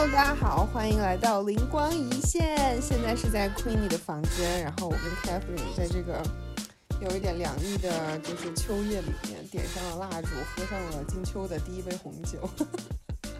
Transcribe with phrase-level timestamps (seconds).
[0.00, 2.80] Hello，大家好，欢迎来到灵光一现。
[2.80, 6.22] 现在是在 Queenie 的房间，然后我跟 Catherine 在这个
[7.00, 12.48] 有一点凉意的，就是秋夜里面点上了蜡烛，喝上了金秋的第一杯红酒。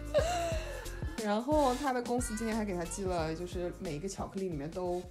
[1.23, 5.01] 然后他的公司今天还给他寄了，就是每一个巧克力里面都，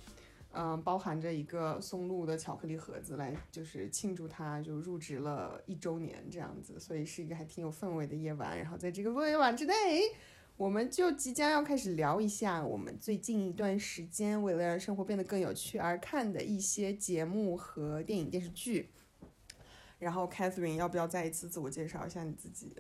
[0.53, 8.59] 嗯、包含着一个松露的巧克力盒子，来就是庆祝他就入职了一周年这样子，所以是一个还挺有氛围的夜晚。
[8.59, 9.75] 然后在这个夜晚之内，
[10.59, 18.91] 我们就即将要开始聊一下我们最近一段时间为了让生活变得更有趣而看的一些节目和电影电视剧。
[20.01, 22.75] 然后 Catherine 要不要再一次自我介绍一下你自己？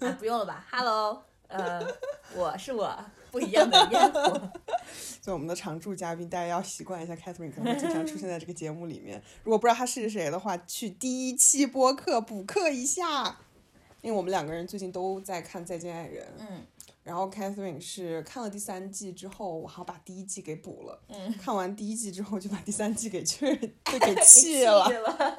[0.00, 1.86] 啊，不用了吧？Hello， 呃，
[2.34, 2.98] 我是我
[3.30, 4.50] 不一样的烟火。
[5.20, 9.22] 作为我们的常驻嘉宾，大家要习惯一下 Catherine 可能会经常出现在这个节目里面。
[9.44, 13.40] 如果不知道他是谁的话，去第一期播客补课一下。
[14.00, 16.66] 因为我们两个人最近都在看《再见爱人》，嗯
[17.04, 21.02] 然后 Catherine 是看了第三季之后，我还把第一季给补了。
[21.08, 24.88] 嗯，看完第一季之后，就把第三季给确 就给弃了。
[24.88, 25.36] 了。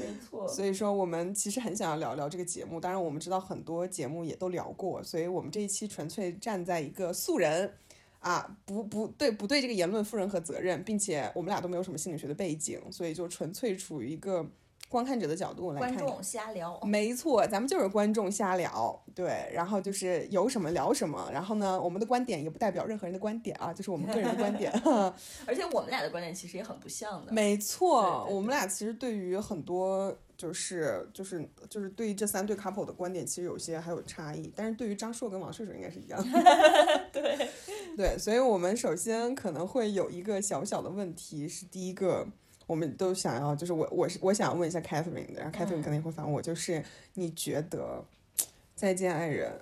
[0.00, 2.80] 没错，所以说，我们其实很想要聊聊这个节目。
[2.80, 7.74] 当然，我们知道很多节目也都聊过，所以我们这一期纯粹站在一个素人
[8.18, 14.44] 啊，不不对不对这个言论负任何责任，并且我们俩都没有什么心理学的背景，所以就纯粹处于一个
[14.92, 15.94] 观看者的角度来看。
[15.94, 16.78] 观众瞎聊。
[16.84, 24.70] 没错，咱们就是观众瞎聊，对，然后就是有什么聊什么，然后呢，我们的观点也不代表任何人的观点啊，就是我们个人的观点。
[25.46, 27.32] 而且我们俩的观点其实也很不像的。
[27.32, 36.42] 没错，对对对我们俩其实对于很多就是就是就是对于这三对 couple 的观点，其实有些还有差异，但是对于张硕跟王睡睡应该是一样的。
[37.10, 37.48] 对，
[37.96, 42.26] 对，所以我们首先可能会有一个小小的问题，是第一个。
[42.72, 48.02] 我们都想要，就是我我是我想问一下 Catherine 的，然后 Catherine 可能也会反问我，就是你觉得
[48.74, 49.52] 《再见爱人》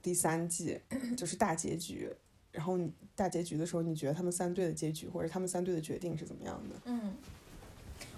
[0.00, 0.80] 第三季
[1.18, 2.10] 就是大结局，
[2.52, 6.76] 然后你大结局的时候，你觉得他们三对的结局或者他们三对的决定是怎么样的？
[6.86, 7.12] 嗯，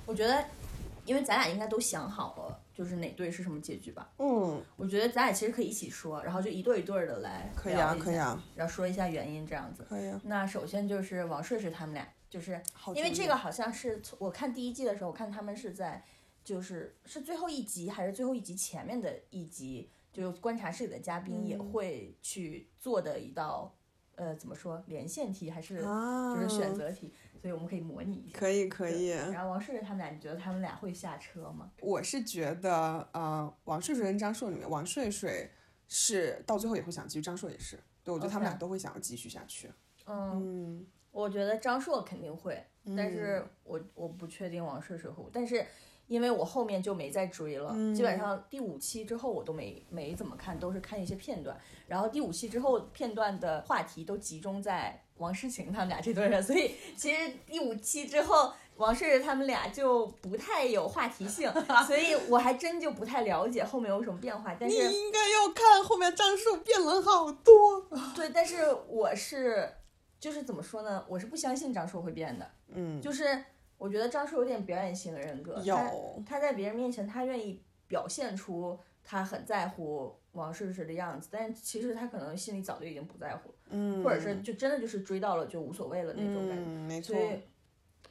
[0.07, 0.45] 我觉得，
[1.05, 4.09] 因为咱俩应该都想好了，就是哪对是什么结局吧。
[4.19, 9.85] 嗯，我觉得咱俩其实可以一起说，然后就一对一对的来可以啊，可以，啊，然后说一下原因这样子。
[9.89, 10.21] 可以啊。
[10.23, 12.61] 那首先就是王睡睡他们俩，就是
[12.95, 16.05] 因为这个好像是从我看第一季的时候，我看他们是在
[16.45, 23.75] 就是是最后一集还是最后一集前面的一集，就是观察室里的嘉宾也嗯会去做的一道、
[24.17, 28.39] 呃怎么说连线题还是啊，就是选择题，所以我们可以模拟一下。
[28.39, 29.09] 可以可以。
[29.09, 31.71] 然后王睡睡他们俩，你觉得他们俩会下车吗？
[31.81, 35.51] 我是觉得，呃，王睡睡跟张硕里面，王睡睡
[35.87, 37.79] 是到最后也会想继续，张硕也是。
[38.03, 39.71] 对，我觉得他们俩都会想要继续下去。
[40.07, 42.63] 嗯，嗯，我觉得张硕肯定会，
[42.97, 45.65] 但是我我不确定王睡睡会，但是
[46.07, 58.53] 因为我后面就没再追了，基本上第五期之后我都没没怎么看，都是看一些片段，然后第五期之后片段的话题都集中在王诗晴他们俩这对上，所以其实第五期之后。
[58.79, 61.53] 王睡睡他们俩就不太有话题性，
[61.85, 64.57] 所以我还真就不太了解后面有什么变化。
[64.57, 67.89] 但你是应该要看后面张硕变了好多。
[68.15, 69.69] 对，但是我是
[70.21, 71.05] 就是怎么说呢？
[71.09, 72.51] 我是不相信张硕会变的。
[72.69, 73.45] 嗯，就是
[73.77, 86.65] 我觉得张硕有点表演型的人格，他有他在别人面前，他愿意表现出他很在乎王睡睡的样子，但其实他可能心里早就已经不在乎了，嗯，或者是就真的就是追到了就无所谓了那种感觉。
[86.67, 87.25] 嗯，没错所。
[87.25, 87.41] 以，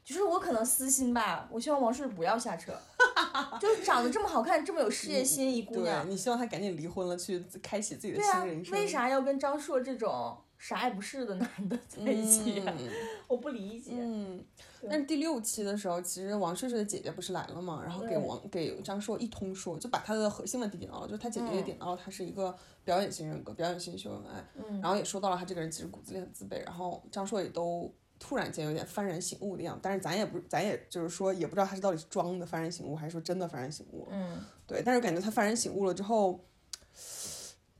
[0.03, 2.73] 就是我可能私心吧，我希望王睡睡不要下车，
[3.59, 8.73] 就是长得这么好看、这么有事业心一姑娘，你希望他赶紧离婚了，去开启自己的对啊新人，生。
[8.73, 12.61] 为啥要跟张硕这种啥也不是的男的在一起、
[13.27, 13.91] 我不理解。
[13.93, 14.43] 嗯，
[14.89, 21.63] 但是第六期的时候，其实王睡睡的姐姐不是来了嘛，然后给王给张硕一通说，就把他的核心问题点到了，就是他姐姐也嗯。
[21.63, 24.81] 点到了他是一个表演型人格、表演型秀恩爱，嗯。
[24.81, 34.43] 然后也说到了他这个人其实骨子里很自卑，然后张硕也都突然间有点幡然醒悟的样子，但是咱也不咱也就是说也不知道他是到底是装的幡然醒悟，还是说真的幡然醒悟，嗯。
[34.65, 36.43] 对，但是感觉他幡然醒悟了之后，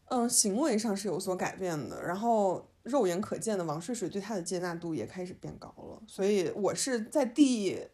[0.09, 7.87] 嗯，行为上是有所改变的，然后肉眼可见的王睡睡对他的接纳度也开始变高了，所以我是在第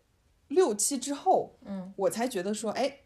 [0.50, 3.00] 六期之后，嗯，我才觉得说，哎，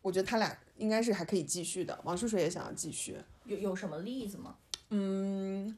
[0.00, 3.16] 我觉得他俩应该是还可以继续的，王睡睡也想要继续，
[3.46, 4.56] 有有什么例子吗？
[4.90, 5.76] 嗯，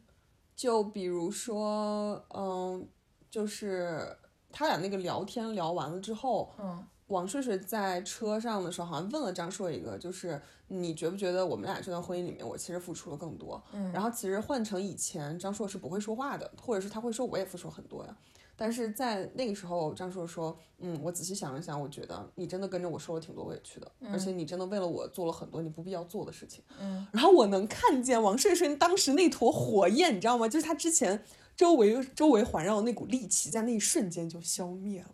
[0.54, 2.86] 就比如说，嗯，
[3.30, 4.16] 就是
[4.52, 13.62] 他俩那个聊天聊完了之后，嗯王睡睡在车上的时候，好像问了张硕一个，就是你觉不觉得我们俩这段婚姻里面，我其实付出了更多？
[13.72, 18.16] 嗯然后其实换成以前，张硕是不会说话的，或者是他会说我也付出很多呀。
[18.56, 30.48] 但是在那个时候，张硕说：“嗯，我仔细想了想，我觉得你真的跟着我受了挺多委屈的，而且你真的为了我做了很多你不必要做的事情。”嗯，然后我能看见王睡睡当时那坨火焰，你知道吗？
[30.48, 31.24] 就是他之前
[31.56, 35.10] 周围周围环绕的那股戾气，在那一瞬间就消灭了，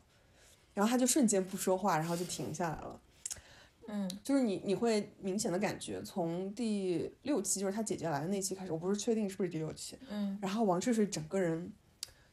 [0.75, 3.01] 然后他就瞬间不说话，然后就停下来了。
[3.89, 11.73] 嗯，就是你你会明显的感觉，从第六期就是他姐姐来的那期开始，我不是确定是不是第六期，嗯，然后王睡睡整个人。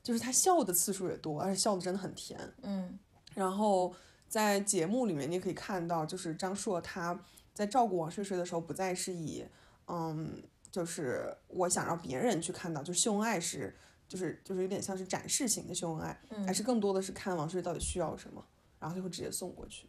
[0.04, 2.40] 就是他笑的次数也多，而且笑的真的很甜。
[2.62, 2.98] 嗯，
[3.36, 3.94] 然后
[4.30, 7.20] 在节目里面，你可以看到，就是张硕他
[7.54, 9.44] 在照顾王睡睡的时候，不再是以
[9.88, 10.42] 嗯，
[10.72, 13.76] 就是我想让别人去看到，就是秀恩爱是，
[14.08, 18.44] 就是就是有点像是展示型的秀恩爱，还是更多的是看王睡睡到底需要什么，
[18.80, 19.88] 然后就会直接送过去。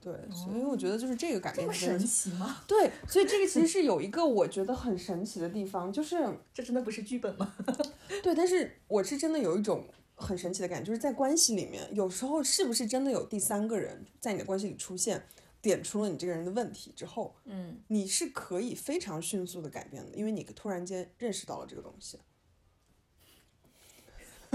[0.00, 2.62] 对，所以我觉得就是这个改变神奇吗？
[2.68, 6.16] 对，所以这个其实是有一个我觉得很神奇的地方，就是
[6.52, 7.54] 这真的不是剧本吗？
[8.22, 15.26] 对，但是我是真的有一种很神奇的感觉，就是在关系里面，有时候是不是真的有第三个人在你的关系里出现，
[15.62, 22.18] 点出了你这个人的问题之后，嗯，你是可以非常迅速的改变的，因为你突然间认识到了这个东西。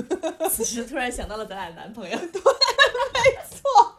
[0.50, 3.96] 此时突然想到了咱俩男朋友， 对，没错。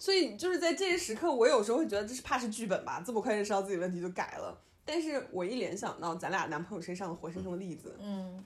[0.00, 4.58] 所以就是在这些时刻，我有时候会觉得这是怕是剧本吧，这么快认识到自己问题就改了。
[4.84, 8.44] 但是我一联想到咱俩男朋友身上的活生生的例子，嗯，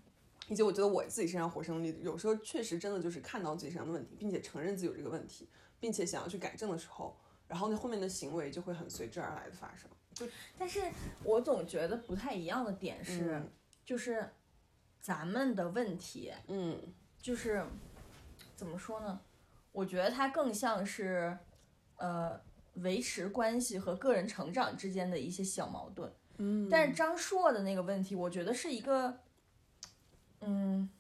[0.49, 5.49] 以及我觉得我自己身上活生生的例子，有时候确实真的就是看到自己身上的问题，并且承认自己有这个问题，
[5.81, 7.17] 并且想要去改正的时候，
[7.49, 9.89] 然后那后面的行为就会很随之而来的发生。
[10.13, 10.27] 就，
[10.59, 10.83] 但是
[11.23, 13.43] 我总觉得不太一样的点是，
[13.85, 14.29] 就是
[15.07, 16.77] 咱们的问题，嗯，
[17.23, 17.65] 就是
[18.57, 19.21] 怎么说呢？
[19.71, 21.39] 我觉得它更像是，
[21.95, 22.41] 呃，
[22.75, 26.13] 维持关系和个人成长之间的一些小矛盾。
[26.39, 29.21] 嗯，但是张硕的那个问题，我觉得是一个，
[30.41, 30.91] 嗯，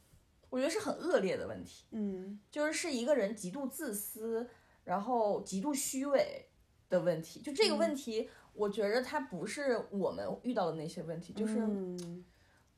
[0.50, 1.86] 我觉得是很恶劣的问题。
[1.90, 4.48] 嗯，就是是一个人极度自私，
[4.84, 6.46] 然后极度虚伪
[6.88, 7.40] 的问题。
[7.40, 11.56] 就这个问题，我觉着它不是我们遇到的那些问题，就是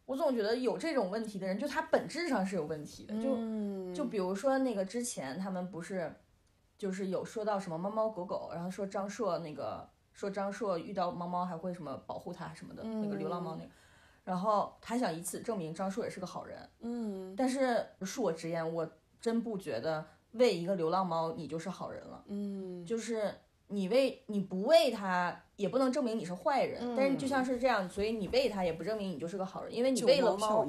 [0.09, 3.15] 我总觉得有这种问题的人，就他本质上是有问题的。
[3.23, 6.11] 就就比如说那个之前他们不是，
[6.79, 9.87] 就是有说到什么猫猫狗狗，然后说张硕那个。
[10.15, 13.71] 说张硕遇到猫猫还会什么保护它什么的，那个流浪猫那个，
[14.25, 16.69] 然后他想以此证明张硕也是个好人。
[16.81, 18.91] 嗯，但是恕我直言，我
[19.21, 22.25] 真不觉得喂一个流浪猫你就是好人了。
[22.27, 23.33] 嗯，就是
[23.69, 30.67] 你喂你不喂它也不能证明你是坏人，但是就像是这样，所以你喂它也不证明你就是个好人，因为你喂了猫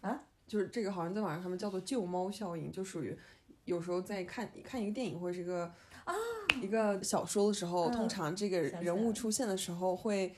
[0.00, 3.16] 啊，就是这个好像在网上他们叫做救猫效应，就属于
[3.64, 5.72] 有时候在看看一个电影或者是一个。
[6.06, 6.14] 啊，
[6.62, 10.32] 一个小说的时候，通常这个人物出现的时候会，嗯，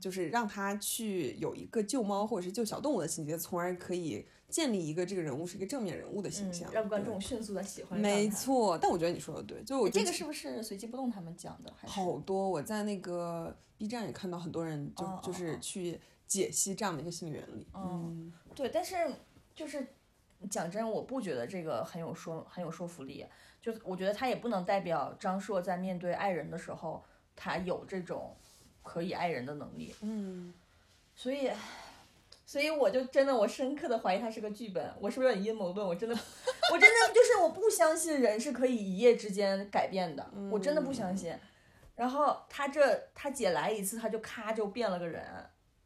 [0.00, 7.98] 就是让他去有一个救猫或者是救小动物的情节，从而可以建立一个这个人物是一个正面人物的形象，让观众迅速的喜欢。
[7.98, 11.88] 没错，但我觉得你说的对，就我这个是不是随机波动他们讲的还？
[11.88, 17.66] 好多我在那个 B 站也看到很多人就就是去解析这样的一个心理原理。
[17.74, 18.94] 嗯，对，但是
[19.54, 19.86] 就是
[20.50, 23.26] 讲真，我不觉得这个很有说很有说服力。
[23.60, 27.02] 就我觉得他也不能代表张硕在面对爱人的时候，
[27.34, 28.36] 他有这种
[28.86, 29.92] 可以爱人的能力。
[30.00, 30.54] 嗯，
[31.16, 31.50] 所以，
[32.46, 34.94] 所以我就真的我深刻的怀疑他是个剧本。
[35.00, 35.84] 我是不是有点阴谋论？
[35.84, 36.14] 我真的，
[36.72, 41.34] 我真的 就是我不相信人是可以一夜之间改变的，我真的不相信。
[41.96, 45.24] 然后他这他姐来一次，他就咔就变了个人。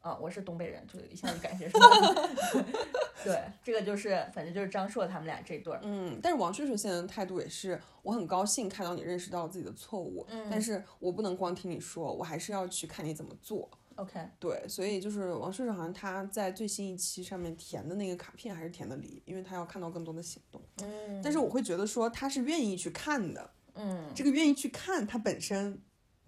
[0.00, 1.76] 啊，我是东北人，就一下就感觉是。
[3.22, 5.80] 对，这个就是，反正就是张硕他们俩这对儿。
[5.82, 10.26] 嗯，但是王睡睡现在的态度也是，我很高兴看到你认识到了自己的错误。
[10.30, 13.68] 嗯，但是我不能光听你说，我还是要去看你怎么做。
[13.96, 14.26] OK。
[14.38, 20.62] 对，所以就是王睡睡好像他在最新一期上面填的那个卡片还是填的梨，因为他要看到更多的行动。
[20.82, 21.20] 嗯。
[21.22, 23.50] 但是我会觉得说他是愿意去看的。
[23.74, 24.10] 嗯。
[24.14, 25.82] 这个愿意去看，他本身。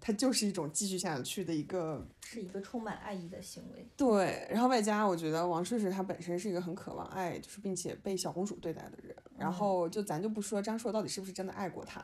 [0.05, 3.87] 它就是一种继续下去的一个，是一个充满爱意的行为。
[3.95, 9.15] 对，然后外加我觉得王睡睡他本身是一个很渴望爱，就是并且被小公主对待的人。
[9.37, 12.03] 然后就咱就不说张硕到底是不是真的爱过他，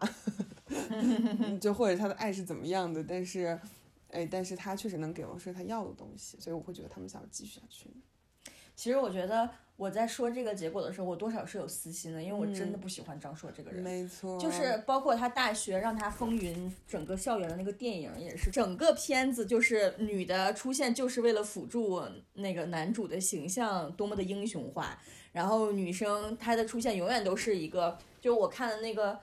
[1.59, 3.59] 就或者他的爱是怎么样的，但是，
[4.11, 7.89] 哎，但是他确实能给王睡他要的东西，所以我会觉得他们想要继续下去。
[8.79, 9.49] 其实我觉得。
[9.79, 13.81] 我在说这个结果的时候，我多少是有私心的，因为我真的不喜欢张硕这个人。
[13.81, 29.17] 没错，就是包括他大学让他风云整个校园的那个电影也是，整个片子就是女的出现就是为了辅助那个男主的形象多么的英雄化，然后女生她的出现永远都是一个，就我看的那个，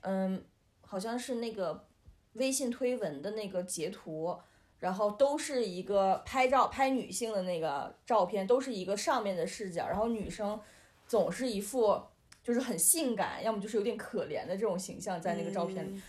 [0.00, 0.42] 嗯，
[0.80, 1.86] 好像是那个
[2.32, 4.34] 微信推文的那个截图。
[4.80, 10.58] 然后都是一个拍照拍女性的那个照片，都是一个上面的视角，然后女生
[11.06, 12.02] 总是一副
[12.42, 16.02] 就是很性感，要么就是有点可怜的这种形象在那个照片里。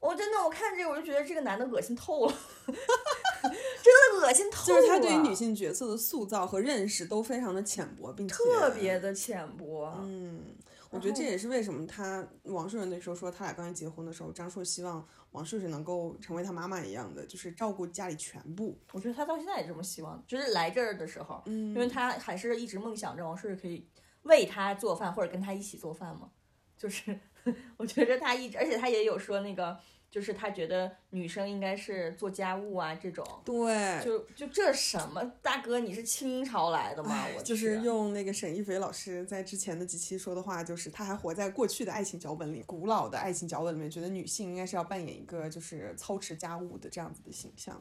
[0.00, 2.34] 我真的，我看这个我就觉得这个男的恶心透了，
[2.66, 4.80] 真的恶心透了。
[4.80, 9.92] 就是他对于女性角色的塑造和认识都非常的浅薄，并且特别的浅薄。
[10.04, 10.40] 嗯，
[10.90, 18.78] 我觉得这也是为什么他王顺顺那时候说他俩刚一结婚的时候，张硕希望王顺顺能够成为他妈妈一样的，就是照顾家里全部。
[18.92, 23.86] 我觉得他到现在也这么希望，就是来这儿的时候，嗯，因为他还是一直梦想着王顺顺可以
[24.22, 26.30] 为他做饭或者跟他一起做饭嘛。
[26.76, 27.18] 就是
[27.76, 29.78] 我觉得他一直，而且他也有说那个。
[30.10, 33.26] 就是他觉得女生应该是做家务啊，这种。
[33.44, 34.02] 对。
[34.02, 37.26] 就就这什么大哥，你是清朝来的吗？
[37.36, 47.80] 我就是用那个沈一菲老师在之前的几期说的话，就是他还活在过去的爱情脚本里，古老的爱情脚本里面，觉得女性应该是要扮演一个就是操持家务的这样子的形象。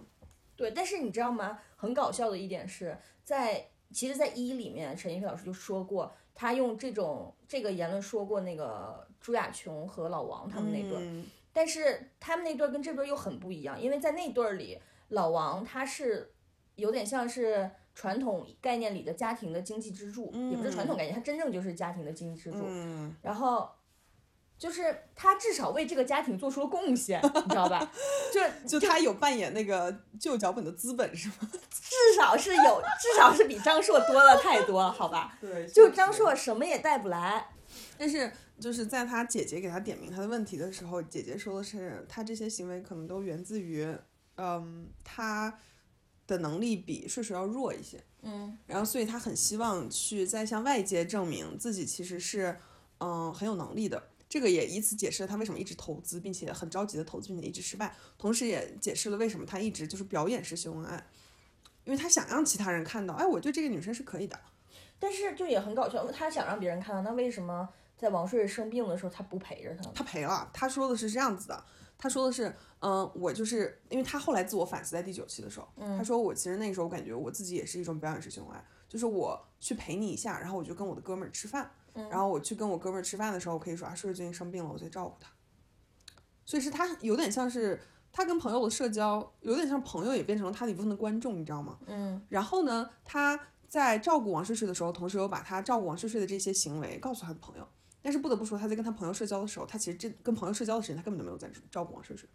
[0.55, 1.59] 对，但是你知道吗？
[1.75, 11.23] 很搞笑的一点是在，其实，在一里面，沈一菲老师就说过，他用这种这个言论说过那个朱亚琼和老王他们那对。
[11.57, 16.31] 但是他们那对儿跟这对儿又很不一样，因为在那对儿里，老王他是
[16.75, 22.59] 有点像是传统概念里的家庭的经济支柱，也不是传统概念，他真正就是家庭的经济支柱。
[23.23, 23.67] 然后
[24.55, 27.91] 就是他至少为这个家庭做出了贡献，你知道吧？
[28.31, 28.39] 就
[28.79, 31.49] 就他有扮演那个旧脚本的资本是吗？
[31.71, 35.35] 至少是有，至少是比张硕多了太多了，好吧？
[35.41, 37.49] 对，就张硕什么也带不来，
[37.97, 38.31] 但是。
[38.59, 43.87] 就是在他姐姐给他点名他的问题的时候，姐姐说的是他这些行为可能都源自于，
[44.35, 45.59] 嗯，他
[46.25, 52.57] 的能力比睡睡要弱一些，嗯，然后所以他很希望去再向外界证明自己其实是，
[52.97, 54.09] 嗯，很有能力的。
[54.27, 61.05] 这个也以此解释了他为什么一直投资，并且很着急的投资，并且一直失败，同时也解释了为什么他一直就是表演式秀恩爱，
[61.85, 64.39] 因为他想让其他人看到，哎，我对这个女生是可以的。
[64.97, 67.69] 但是就也很搞笑，他想让别人看到，那为什么？
[67.97, 69.89] 在王睡睡生病的时候，他不陪着他。
[69.93, 70.49] 他陪了。
[70.53, 71.63] 他说的是这样子的，
[71.97, 78.55] 他说的是，嗯，我就是因为他后来自我反思，在第九期的时候，他说我其实那个时候我感觉我自己也是一种表演式行为，
[78.87, 85.31] 就是我去陪你一下，然后我就跟我的哥们儿吃饭，然后我去跟我哥们儿吃饭的时候，我可以说啊，睡睡最近生病了，我在照顾他。
[86.45, 87.81] 所以是他有点像是
[88.13, 91.79] 他跟朋友的社交，有点像朋友也变成了他的一部分的观众，你知道吗？
[91.87, 92.21] 嗯。
[92.29, 93.37] 然后呢，他
[93.67, 97.67] 在照顾王睡睡的时候，同时又把他照顾王睡睡的这些行为告诉他的朋友。
[98.07, 102.29] 但是不得不说，他在跟他朋友社交的时候，他其实这跟朋友社交的时间，他根本就没有在照顾王睡睡。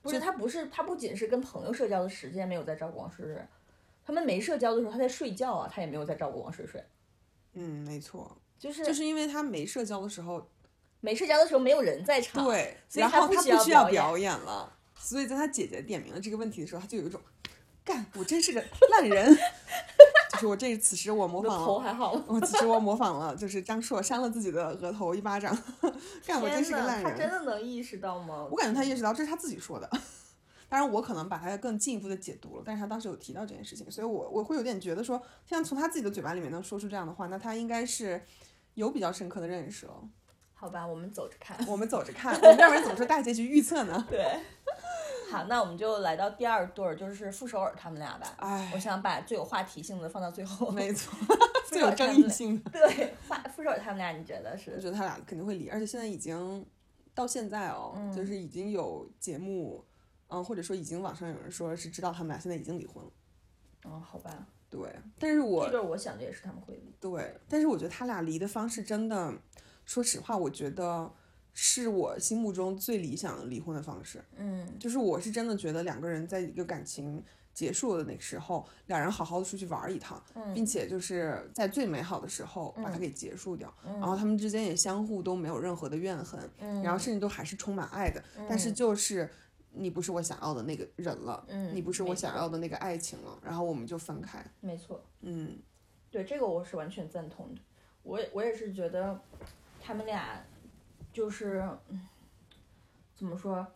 [0.00, 3.36] 不是他不是他不仅是跟朋友社交的时间没有在照顾王睡睡，
[4.02, 6.82] 他们没社交的时候他在睡觉啊，他也没有在照顾王睡睡。
[7.52, 10.50] 嗯，没错，就是就是因为他没社交的时候，
[11.02, 17.20] 没社交的时候没有人在场，对，然后他不需要表演了，所以在他姐姐点名了这个问题的时候，他就有一种，
[17.84, 19.36] 干，我真是个烂人。
[20.36, 22.12] 就是我这此时我模仿了，头还好。
[22.26, 25.56] 我此时我模仿了，就是张硕扇了自己的额头一巴掌。
[26.24, 27.04] 干，我真是个烂人。
[27.04, 28.46] 他真的能意识到吗？
[28.50, 29.90] 我感觉他意识到，这是他自己说的。
[30.68, 32.62] 当然，我可能把他更进一步的解读了。
[32.64, 38.22] 但是他当时有提到这件事情，所以我我会有点觉得说，像从他自己的嘴巴里面能说出这样的话，那他应该是
[38.74, 39.92] 有比较深刻的认识了。
[40.54, 41.56] 好吧，我们走着看。
[41.68, 44.06] 我们走着看，我们要不然怎么说大结局预测呢？
[44.10, 44.40] 对。
[45.36, 48.34] 好，那我们就来到第二对儿，就是傅首尔他们俩吧。
[48.38, 50.70] 哎，我想把最有话题性的放到最后。
[50.70, 51.12] 没错，
[51.68, 52.70] 最有争议性的。
[52.70, 54.70] 对，话傅首尔他们俩，你觉得是？
[54.72, 56.64] 我觉得他俩肯定会离，而且现在已经
[57.14, 59.84] 到现在哦，就是已经有节目，
[60.28, 63.10] 嗯，或者说已经网上有人说是知道他们俩现在已经离婚了。
[63.84, 64.46] 哦，好吧。
[64.70, 66.94] 对，但是我这对我想的也是他们会离。
[66.98, 69.34] 对，但是我觉得他俩离的方式真的，
[69.84, 71.12] 说实话，我觉得。
[71.58, 80.22] 是我心目中最理想的离婚的方式，嗯，就是我是真的觉得两个人在一个感情结束的那个时候，两人好好的出去玩一趟，
[80.54, 86.38] 并且就是在最美好的时候把它给结束掉，然后他们之间也相互都没有任何的怨恨，
[86.82, 89.26] 然后甚至都还是充满爱的，但是就是
[89.72, 95.56] 你不是我想要的那个人了，嗯，你不是我想要的那个爱情了，然后我们就分开，没错，嗯，
[96.10, 97.62] 对这个我是完全赞同的，
[98.02, 99.18] 我我也是觉得
[99.80, 100.44] 他们俩。
[101.16, 101.66] 就是，
[103.14, 103.66] 怎么说，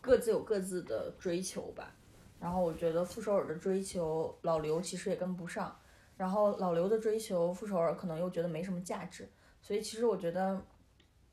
[0.00, 1.94] 各自有各自的追求吧。
[2.40, 5.76] 然后我觉得傅首尔的追求，老刘其实也跟不上。
[6.16, 9.28] 然后老刘的追求，傅首尔可能又觉得没什么价值。
[9.60, 10.58] 所以其实我觉得，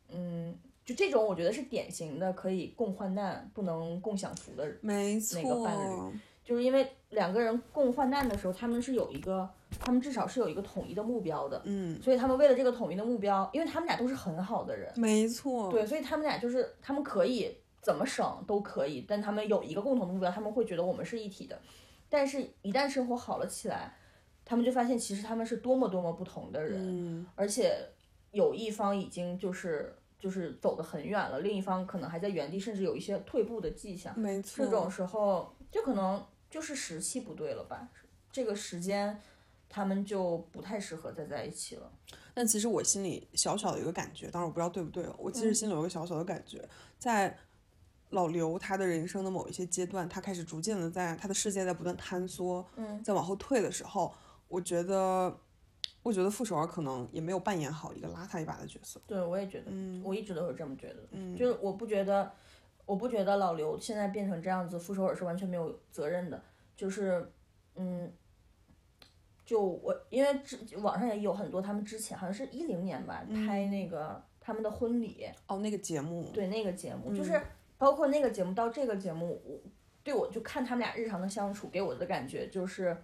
[0.10, 0.54] 嗯，
[0.84, 6.20] 就这种我觉得是典型的可以共患难不能共享福的那个伴侣。
[6.44, 9.50] 就是因为两个人共患难的时候，他们是有一个，
[9.80, 21.60] 他们至少是有一个统一的目标的，嗯，所以他们为了这个统一的目标，因为他们俩都是很好的人，没错，对，所以他们俩就是他们可以怎么省都可以，但他们有一个共同的目标，他们会觉得我们是一体的，
[22.10, 23.96] 但是一旦生活好了起来，
[24.46, 27.26] 他们就发现其实他们是多么多么不同的人，嗯。
[27.36, 27.76] 而且
[28.32, 34.18] 有一方已经就是就是走得很远了，另一方可能还在原地，甚至有一些退步的迹象。
[34.18, 37.90] 没错，这种时候就可能就是时期不对了吧，
[38.32, 39.20] 这个时间
[39.74, 41.92] 他们就不太适合再在一起了。
[42.36, 46.64] 但其实我心里小小的有一个感觉，当然我不知道对不对哦，我其实心里有一个小小的感觉，
[47.00, 47.36] 在
[48.12, 54.14] 老刘他的人生的某一些阶段，他开始逐渐的在他的世界在不断坍缩，嗯，在往后退的时候，
[54.48, 55.36] 我觉得，
[56.04, 59.02] 我觉得傅首尔可能也没有扮演好一个拉他一把的角色。
[59.08, 62.32] 对，我也觉得，嗯我一直都是这么觉得，嗯就是我不觉得，
[62.86, 66.40] 我不觉得老刘现在变成这样子，傅首尔是完全没有责任的，
[66.76, 67.32] 就是，
[67.76, 68.12] 嗯，
[69.54, 73.46] 就我因为之网上也有很多他们之前好像是一零年吧、嗯。
[73.46, 77.16] 拍那个他们的婚礼，哦，那个节目，对那个节目，嗯。
[77.16, 77.40] 就是
[77.78, 79.60] 包括那个节目到这个节目，我
[80.04, 82.98] 对我就看他们俩日常的相处，给我的感觉就是，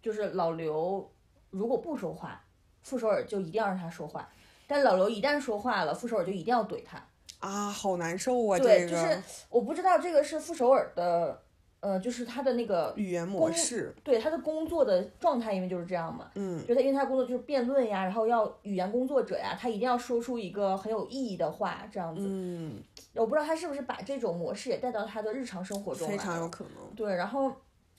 [0.00, 1.06] 就是老刘
[1.50, 2.42] 如果不说话，
[2.80, 4.26] 傅首尔就一定要让他说话，
[4.66, 7.06] 但老刘一旦说话了，傅首尔就一定要怼他。
[7.40, 11.42] 啊，好难受啊，对，这个就是我不知道这个是傅首尔的，
[11.84, 16.30] 呃，就是他的那个语言模式，对他的工作的状态，因为就是这样嘛。
[16.34, 22.22] 嗯，就他，因为他工作就是辩论呀，然后要语言工作者呀，他一定要说出一个很有意义的话，这样子。
[22.26, 26.94] 嗯，我不知道他是不是把这种模式也带到他的日常生活中来非常有可能。
[26.96, 27.52] 对，然后，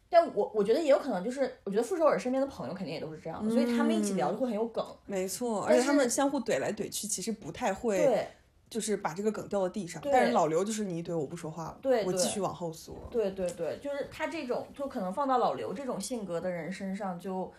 [0.09, 4.83] 但我我觉得也有可能就是，我觉得傅首尔身边的朋友肯定也都是这样的，所以他们一起聊就会很有梗。
[5.05, 8.27] 没错，而且他们相互怼来怼去，其实不太会，对
[8.75, 10.01] 就是把这个梗掉到地上。
[10.03, 13.07] 但是老刘就是你一怼我不说话了，对对我继续往后缩。
[13.09, 17.49] 对对对，就是他这种，就可能放到老刘这种性格的人身上就，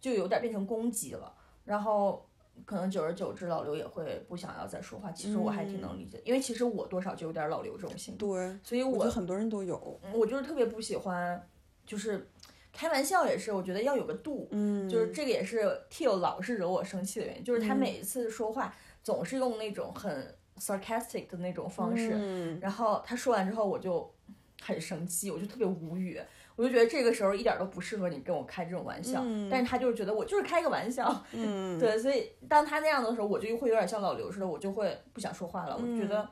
[0.00, 1.34] 就有点变成攻击了。
[1.66, 2.26] 然后
[2.64, 5.12] 可能久而久之，老刘也会不想要再说话。
[5.12, 10.00] 其实我还挺能理解，因为其实我多少就有点老刘这种性格，对，所以我我觉得很多人都有。
[10.02, 11.46] 嗯我就是特别不喜欢，
[11.84, 12.26] 就是
[12.72, 14.48] 开玩笑也是，我觉得要有个度。
[14.52, 22.58] 嗯，就是这个也是 TIL 老是惹我生气的原因，就是他每一次说话总是用那种很 sarcastic 的那种方式，嗯。
[22.60, 24.12] 然后他说完之后我就
[24.60, 26.20] 很生气，我就特别无语，
[26.56, 29.48] 我就觉得这个时候一点都不适合你跟我开这种玩笑，嗯。
[29.50, 36.08] 但是他就是觉得我就是开个玩笑，嗯， 对，所以当他那样的时候，我就会有点像老刘似的，我就会不想说话了，我就觉嗯。
[36.08, 36.30] 得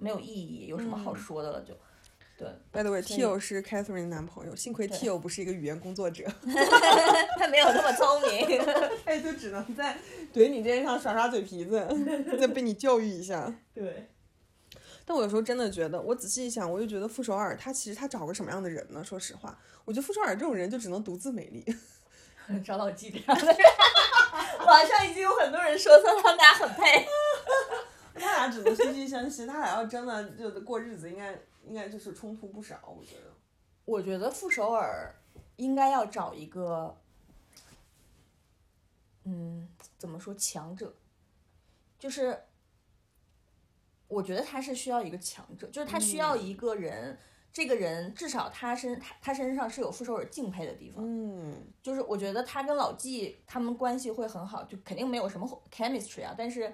[0.00, 1.74] 没有意义，有什么好说的了就。
[2.36, 6.22] 对，By the way, 所以 Tio 是 Catherine 的男朋友，幸亏 Tio 不是一个语言工作者，
[7.36, 8.60] 他没有那么聪明。
[9.04, 9.98] 哎，就只能在
[10.34, 11.86] 怼你这件上耍耍嘴皮子，
[12.38, 13.52] 再被你教育一下。
[13.74, 14.08] 对，
[15.04, 19.02] 但我有时候真的觉得，我仔细一想，我就觉得傅首尔他其实他找个什么样的人呢？
[19.02, 21.64] 说实话，我觉得傅首尔这种人就只能独自美丽。
[22.64, 23.56] 找老纪这样的人，
[24.66, 27.06] 网上已经有很多人说说他们俩很配。
[28.14, 32.76] 他俩只能惺惺相惜，他俩要真的就过日子，应该应该就是冲突不少。
[32.86, 33.34] 我觉得，
[33.84, 35.14] 我觉得傅首尔
[35.56, 36.96] 应该要找一个，
[39.24, 40.94] 嗯，怎么说强者，
[41.98, 42.44] 就是
[44.06, 47.18] 我觉得他是需要一个强者，就是他需要一个人，
[47.52, 56.72] 这个人至少他身他他身上是有傅首尔敬佩的地方，嗯，就是我觉得他跟老纪他们关系会很好，就肯定没有什么 chemistry 啊，但是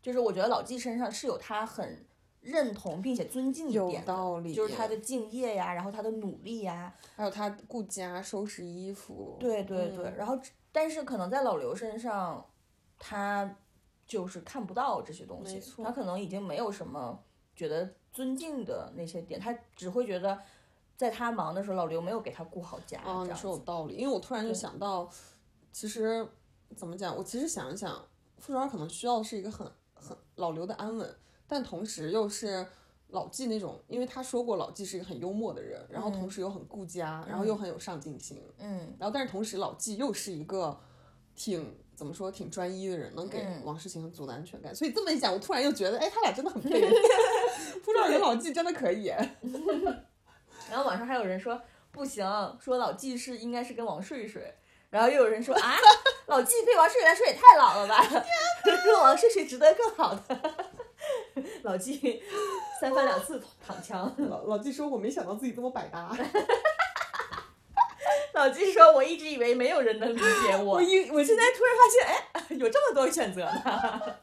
[0.00, 2.06] 就是我觉得老纪身上是有他很
[2.40, 10.38] 认同并且尊敬的点的道理就是他的敬业呀，然后他的努力呀，还有他顾家、收拾衣服，对对对，然后
[10.70, 12.46] 但是可能在老刘身上，
[12.98, 13.56] 他
[14.06, 17.22] 就是看不到这些东西他可能已经没有什么
[17.54, 20.38] 觉得尊敬的那些点，他只会觉得
[20.96, 23.36] 在他忙的时候，老刘没有给他顾好家，啊，你这样。
[23.36, 25.10] 说有道理，因为我突然就想到，
[25.72, 26.26] 其实
[26.76, 28.02] 怎么讲，我其实想一想，
[28.38, 31.14] 傅首尔可能需要的是一个很很老刘的安稳，
[31.46, 32.66] 但同时又是
[33.08, 40.78] 老纪那种，因为他说过老纪是一个很幽默的人，然后同时又很顾家，然后又很有上进心，嗯，然后但是同时老纪又是一个
[41.34, 41.76] 挺。
[41.96, 46.78] 怎么说挺专一的人，能给嗯王诗晴很足的安全感，所以这么一讲，我突然又觉得，哎，他俩真的很配。
[47.82, 49.06] 不知道人老纪真的可以，
[50.68, 52.24] 然后网上还有人说不行，
[52.60, 54.54] 说老纪是应该是跟王睡睡，
[54.90, 55.76] 然后又有人说啊，
[56.26, 58.02] 老纪对王睡睡来说也太老了吧，
[58.84, 60.66] 说王睡睡值得更好的。
[61.62, 62.22] 老纪
[62.80, 66.16] 三番两次躺枪，老老纪说，我没想到自己这么百搭。
[68.36, 74.16] 老纪说：“我一直以为没有人能理解我，我一我现在突然发现，哎，有这么多选择呢。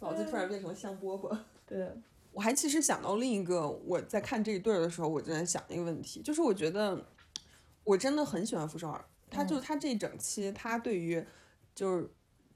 [0.00, 1.88] 老纪突然变成了香饽饽。”对，
[2.32, 7.06] 我还其实想到另一个，我在看这一对儿的时候，我正在想一个问题，就是我觉得
[7.84, 11.24] 我真的很喜欢傅首尔，他就他这一整期，他对于
[11.76, 12.10] 就是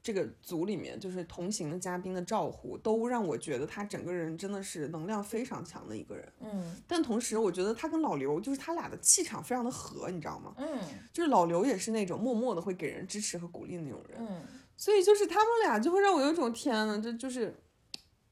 [0.05, 6.31] 这个组里面就是同行的嘉宾的照顾，都让我觉得他整个人真的是能量非常强的一个人。
[6.41, 10.53] 嗯但同时，我觉得他跟老刘就是他俩的气场非常的合，你知道吗？
[10.59, 10.77] 嗯
[11.11, 14.43] 就是老刘也是那种默默的会给人支持和鼓励的那种人，嗯
[14.77, 17.55] 所以就是他们俩就会让我有一种天呐，这就是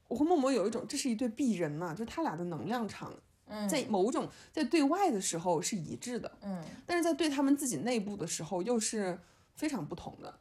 [0.07, 3.12] 我会默默有一种这是一对璧人呐、就他俩的能量场
[3.47, 9.19] 嗯，在某种在对外的时候是一致的，嗯但是在对他们自己内部的时候又是
[9.55, 10.39] 非常不同的。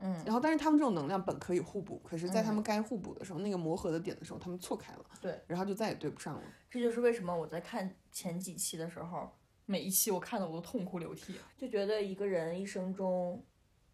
[0.00, 0.12] 嗯。
[0.24, 6.42] 然后，但是他们这种能量本可以互补，可是，在他们该互补的时候，那个磨合的点的时候，他们错开了，对，然后就再也对不上了。
[6.70, 9.30] 这就是为什么我在看前几期的时候，
[9.64, 13.42] 每一期我看的我都痛哭流涕，就觉得一个人一生中，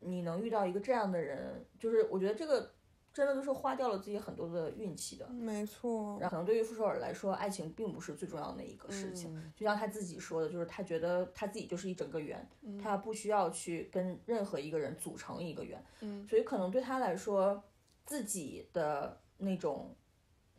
[0.00, 2.72] 你能遇到一个这样的人，就是我觉得这个
[3.12, 5.28] 真的都是花掉了自己很多的运气的。
[5.28, 9.34] 没错然后可能对于傅首尔来说，爱情并不是最重要的那一个事情。
[9.54, 12.48] 就像他自己说的，就是他觉得他自己就是一整个圆，
[12.82, 15.84] 他不需要去跟任何一个人组成一个圆。
[16.00, 17.62] 嗯所以可能对他来说，
[18.06, 19.94] 自己的那种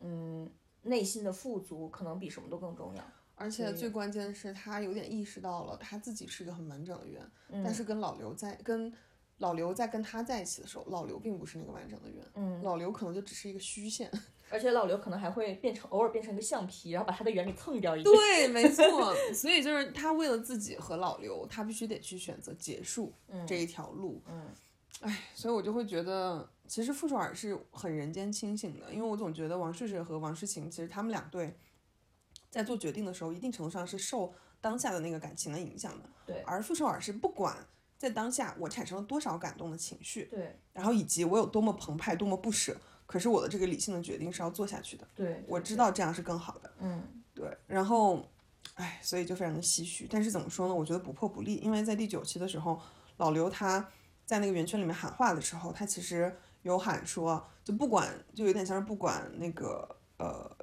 [0.00, 0.48] 嗯
[0.82, 3.04] 内心的富足，可能比什么都更重要。
[3.36, 7.20] 而且最关键的是，他有点意识到了他自己是一个很完整的圆，
[7.64, 8.92] 但是跟老刘在跟
[9.38, 14.10] 老刘在跟他在一起的时候，老刘并不是那个完整的圆，嗯，老刘可能就只是一个虚线。
[14.50, 18.14] 而且老刘可能还会变成偶尔变成一个橡皮，然后把他的圆给蹭掉一点。
[18.14, 19.14] 对，没错。
[19.34, 23.12] 所以就是他为了自己和老刘，他必须得去选择结束
[23.46, 24.22] 这一条路。
[24.28, 24.46] 嗯
[25.00, 31.56] 唉，所以我就会觉得，其实傅首尔是很人间清醒的，因为我总觉得王睡睡和王诗晴，其实他们两对
[32.48, 36.08] 在做决定的时候，一定程度上是受当下的那个感情的影响的。
[36.24, 37.56] 对而傅首尔是不管
[38.04, 45.08] 在当下我产生了多少感动的情绪，对然后以及我有多么澎湃、多么不舍，可是我的这个理性的决定是要做下去的。
[45.14, 46.70] 对，我知道这样是更好的。
[46.80, 48.28] 嗯对，然后，
[48.74, 50.06] 唉，所以就非常的唏嘘。
[50.10, 50.74] 但是怎么说呢？
[50.74, 52.78] 我觉得不破不立，因为在第九期的时候，
[53.16, 53.88] 老刘他
[54.26, 59.88] 在那个圆圈里面喊话的时候，他其实有喊说，就不管，就有点像是不管那个
[60.18, 60.54] 呃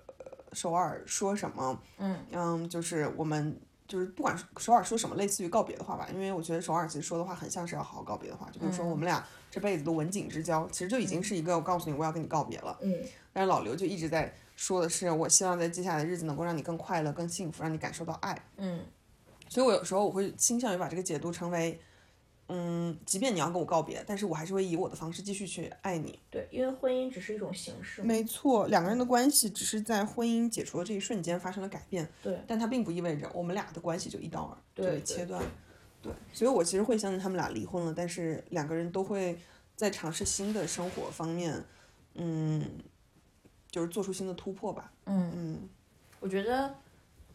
[0.53, 3.59] 首尔说什么，嗯嗯，就是我们。
[3.91, 12.77] 就是不管首尔说什么类似于告别的话吧，因为我觉得首尔其实说的话很像是要好好告别的话，就比如说我们俩这辈子都文景之交，其实就已经是一个我告诉你我要跟你告别了。
[12.81, 12.95] 嗯
[13.33, 18.41] 但是老刘就一直在说的是，我希望在接下来的日子能够让你更快乐、更幸福，让你感受到爱。
[18.57, 18.79] 嗯
[19.49, 21.77] 所以我有时候我会倾向于把这个解读成为，
[22.53, 26.19] 嗯，即便你要跟我告别，但是我还是会以我的方式继续去爱你。
[26.29, 28.01] 对，因为婚姻只是一种形式。
[28.01, 35.41] 没错，两个人的关系只是在婚姻解除的这一瞬间发生了改变，对但它并不意味着我们俩的关系就一刀儿就对被切断。
[36.01, 39.39] 对，所以我其实会相信他们俩离婚了，但是两个人都会
[39.77, 41.63] 在尝试新的生活方面，
[42.15, 42.69] 嗯，
[43.69, 44.91] 就是做出新的突破吧。
[45.05, 45.69] 嗯嗯，
[46.19, 46.75] 我觉得，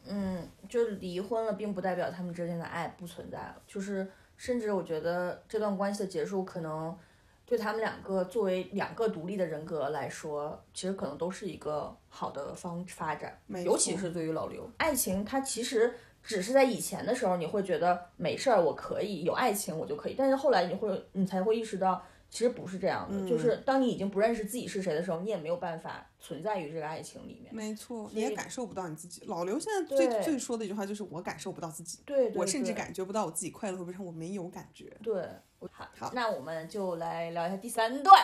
[0.05, 3.62] 嗯，就离婚了，并不代表他们之间的爱不存在了。
[3.66, 6.96] 就是，甚至我觉得这段关系的结束，可能
[7.44, 13.38] 对他们两个作为两个独立的人格来说，其实可能都是一个好的方发展。
[13.64, 20.14] 尤其是对于老刘，爱情它其实只是在以前的时候，你会觉得没事儿，我可以有爱情，我就可以。
[20.18, 23.16] 但是后来你会，你才会意识到，其实不是这样的。
[23.16, 27.55] 嗯就是当你已经不认识自己是谁的时候，你也没有办法存在于这个爱情里面。
[27.55, 29.23] 没错，你也感受不到你自己。
[29.27, 34.93] 老刘现在最最说的一句话就是我感受不到自己，对对我甚至感觉不到我自己快乐和悲伤，我没有感觉。
[35.05, 35.15] 对，
[35.61, 38.21] 我好，好那我们就来聊一下第三段，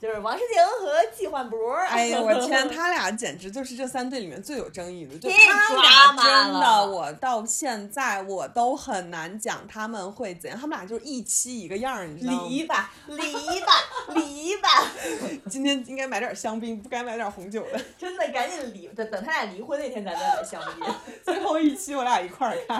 [0.00, 1.74] 就是王诗晴和季焕博。
[1.74, 10.58] 哎呦我天， 他俩简直就是这三对里面最有争议的，就太他俩真的，我到现在我都很难讲他们会怎样。
[10.58, 12.46] 他们俩就是一期一个样儿，你知道吗？
[12.48, 13.72] 离吧，离吧，
[14.14, 14.68] 离吧！
[15.50, 17.78] 今天应该买点香槟，不该买点红酒的。
[17.98, 20.94] 真的，赶紧离，等等他俩离婚那天咱再买香槟。
[21.22, 22.78] 最后一期我俩一块儿看，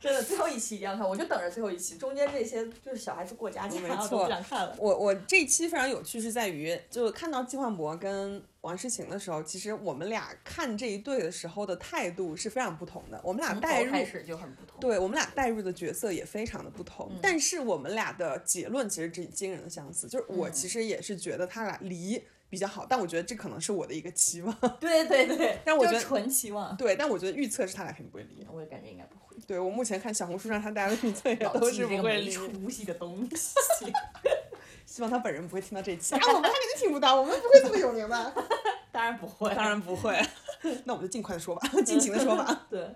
[0.00, 4.76] 真的，最后一期一定要看，我就等着最后一期，中间这些就是小孩子过家家，没然后都错不想看了。
[4.78, 13.20] 我我这一期非常有趣，是在于就看到季焕博跟王诗晴的时候，其实我们俩看这一对的时候的态度是非常不同的。
[13.24, 14.78] 我们俩从带入开始就很不同。
[14.80, 20.06] 对我们俩代入的角色也非常的不同，但是我们俩的结论其实是惊人的相似。
[20.08, 24.56] 就是我其实也是觉得他俩离比较好，但我觉得这可能是我的一个期望。
[24.80, 28.46] 对对对， 但我觉得纯期望，对，但我觉得预测是他俩肯定不会离。
[28.52, 29.27] 我也感觉应该不会。
[29.48, 32.30] 对我目前看小红书上他大家的预测也老都是不会离。
[32.30, 33.90] 出息的东西。
[34.84, 38.34] 希望他本人不会听到这期啊，我们他肯定听不到，我们不会这么有名的。
[38.92, 40.20] 当然不会，当然不会，
[40.84, 42.66] 那我们就尽快的说吧，尽情的说吧。
[42.68, 42.94] 对。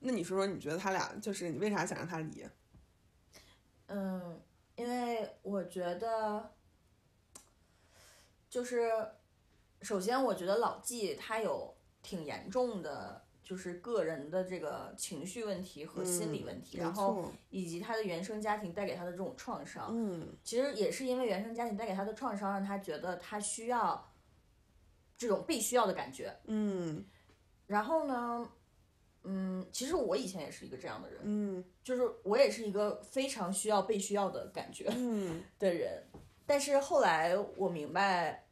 [0.00, 2.44] 那你说说，你觉得他俩就是你为啥想让他离？
[3.86, 4.40] 嗯，
[4.74, 6.52] 因为我觉得，
[8.50, 8.90] 就是
[9.82, 19.90] 首先，我觉得老纪他有挺严重的就是个人的这个情绪问题和心理问题，没然后以及他的原生家庭带给他的这种创伤。
[19.92, 24.10] 嗯其实也是因为原生家庭带给他的创伤，让他觉得他需要
[25.16, 26.34] 这种被需要的感觉。
[26.46, 27.04] 嗯
[27.66, 28.50] 然后呢，
[29.24, 36.02] 嗯，其实我以前也是一个这样的人，嗯就是我也是一个非常需要被需要的感觉嗯的人。
[36.46, 38.46] 但是后来我明白，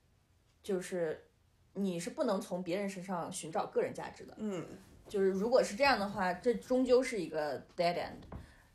[0.63, 1.29] 就是
[1.75, 4.35] 你是不能从别人身上寻找个人价值的。
[4.39, 4.67] 嗯
[5.09, 8.23] 就是如果是这样的话，这终究是一个 dead end。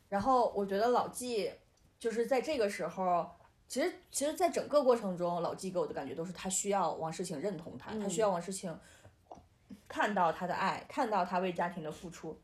[0.08, 1.50] 然后我觉得老纪
[1.98, 3.28] 就是在这个时候，
[3.66, 8.74] 其实其实，在整个过程中，老纪给我的感觉都是他需要王诗晴认同他，他需要王诗晴
[9.88, 12.38] 看到他的爱，看到他为家庭的付出。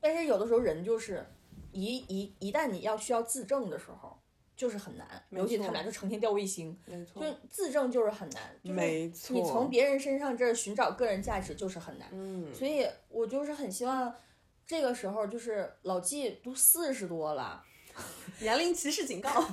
[0.00, 1.24] 但是有的时候人就是
[1.72, 4.18] 一一一旦你要需要自证的时候，
[4.56, 12.08] 就是很难，尤其他们俩就成天掉卫星，没错就自证就是很难，就是没错你从别人身上这儿寻找个人价值就是很难。
[12.12, 14.14] 嗯所以我就是很希望
[14.66, 17.62] 这个时候，就是老纪都四十多了，
[18.40, 19.30] 年龄歧视警告。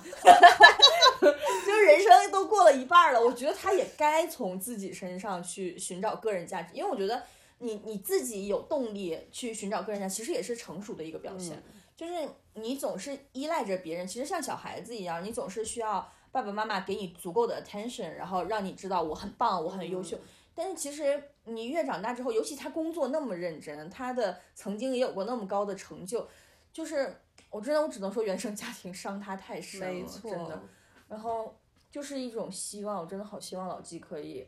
[1.22, 7.24] 就是人生都过了一半了，我觉得他也该从自己身上去寻找个人价值，因为我觉得
[7.60, 11.62] 你你自己有动力去寻找个人价值，其实也是成熟的一个表现。
[12.04, 20.20] 就是你总是依赖着别人，其实像小孩子一样，你总是需要爸爸妈妈给你足够的 attention，然后让你知道我很棒，我很优秀。
[20.54, 26.28] 但是其实你越长大之后，尤其他工作那么认真，他的曾经也有过那么高的成就，
[26.74, 30.62] 就是我真的我只能说原生家庭伤他太深了，没错，真的。
[31.08, 31.58] 然后
[31.90, 34.46] 就是一种希望，我真的好希望老纪可以，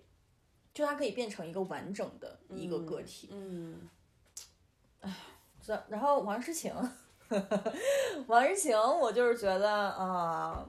[0.74, 3.30] 就他可以变成一个完整的一个个体。
[3.32, 3.88] 嗯
[5.00, 5.16] 哎
[5.62, 6.72] 这然后王诗晴，
[8.28, 10.66] 王诗晴，我就是觉得啊、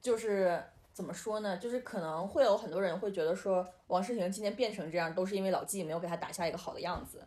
[0.00, 1.56] 就是怎么说呢？
[1.56, 7.24] 就是可能会有很多人会觉得说，王诗晴今天变成这样，都是因为老纪没有给她打下一个好的样子。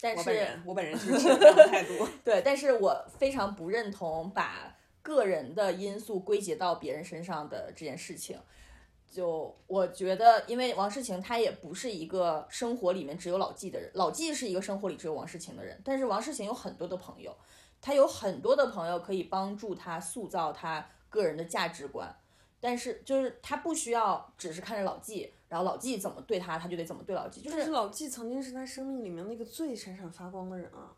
[0.00, 2.06] 但是我本人我本人就是 持这样的态度。
[2.24, 8.38] 对，但是我非常不认同把个人的因素归结到别人身上的这件事情。
[9.10, 17.32] 就我觉得，因为王诗晴她也不是一个生活里面只有老纪的人，老纪是一个生活里只有王诗晴的人，但是王诗晴有很多的朋友，
[17.84, 22.10] 她有很多的朋友可以帮助他塑造他个人的价值观，
[22.58, 30.96] 但是就是他不需要只是看着老纪，然后老纪怎么对他，他就得怎么对老纪，就是老纪曾经是他生命里面那个最闪闪发光的人啊。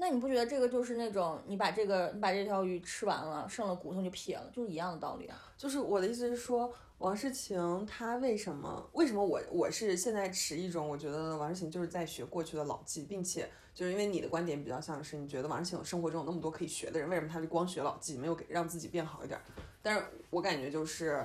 [0.00, 5.38] 那你不觉得这个就是那种你把这个你把这条鱼吃完了，剩了骨头就撇了，就是一样的道理啊？
[5.56, 13.48] 就是我的意思是说，王诗晴她为什么为什么我我是现在持一种我觉得王诗晴就是在学过去的老纪，并且
[13.78, 19.42] 就是因为你的观点比较像是你觉得王世清有生活中有那么多可以学的人，为什么他就光学老纪，没有给让自己变好一点儿？
[19.80, 21.24] 但是我感觉就是。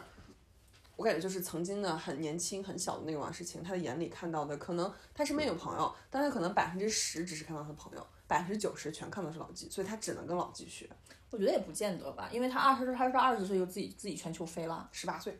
[0.95, 10.87] 我感觉就是曾经的很年轻很小的那个王世清，他的眼里看到的可能他身边有朋友，但他可能百分之十只是看到他朋友，百分之九十全看到是老纪，所以他只能跟老纪学。
[11.31, 15.35] 我觉得也不见得吧，因为他二十，他是二十岁就自己自己全球飞了，十八岁，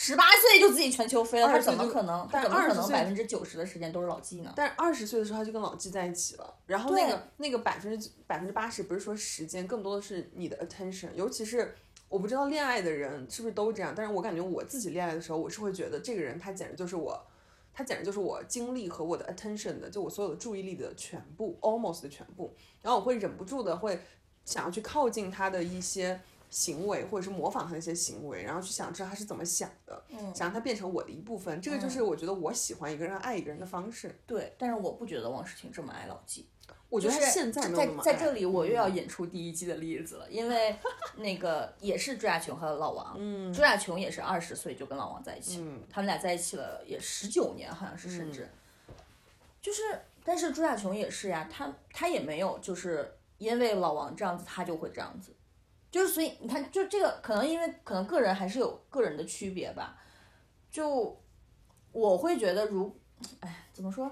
[0.00, 2.28] 十八岁就自己全球飞了，他20岁就怎么可能？
[2.28, 4.52] 他但怎么可20岁能百分之九十的时间都是老纪呢？
[4.54, 11.74] 但是二十岁的时候他就跟老纪在一起了，然后那个那个百分之百分之八十不是说时间，更多的是你的 attention，尤其是
[12.08, 17.20] 我不知道恋爱的人是不是都这样，但是我感觉我自己恋爱的时候，我是会觉得这个人他简直就是我，
[17.74, 24.00] 他简直就是我精力和我的 attention 的，就我所有的注意力的全部，almost 的全部，然后我会忍不住的会
[24.44, 26.20] 想要去靠近他的一些。
[26.50, 31.60] 行为，或者是模仿他的一些行为，然后去想知道他是怎么想的，嗯想让他变成我的一部分。
[31.60, 34.18] 这个就是我觉得我喜欢一个人、爱一个人的方式。
[34.26, 36.48] 对，但是我不觉得王诗晴这么爱老纪。
[36.90, 40.74] 我觉得他现在在在这里，我又要引出第一季的例子了，因为
[41.16, 48.48] 那个 也是朱亚琼和老王，嗯朱亚琼也是二十岁就跟老王在一起，嗯他们俩在一起了也十九年，好像是甚至，
[49.60, 49.82] 就是，
[50.24, 55.30] 但是朱亚琼也是呀，他他也没有就是因为老王这样子，他就会这样子，
[55.90, 59.96] 就是所以你看，就这个可能因为可能个人还是有个人的区别吧，
[60.70, 61.18] 就
[61.92, 62.94] 我会觉得如，
[63.40, 64.10] 哎，怎么说？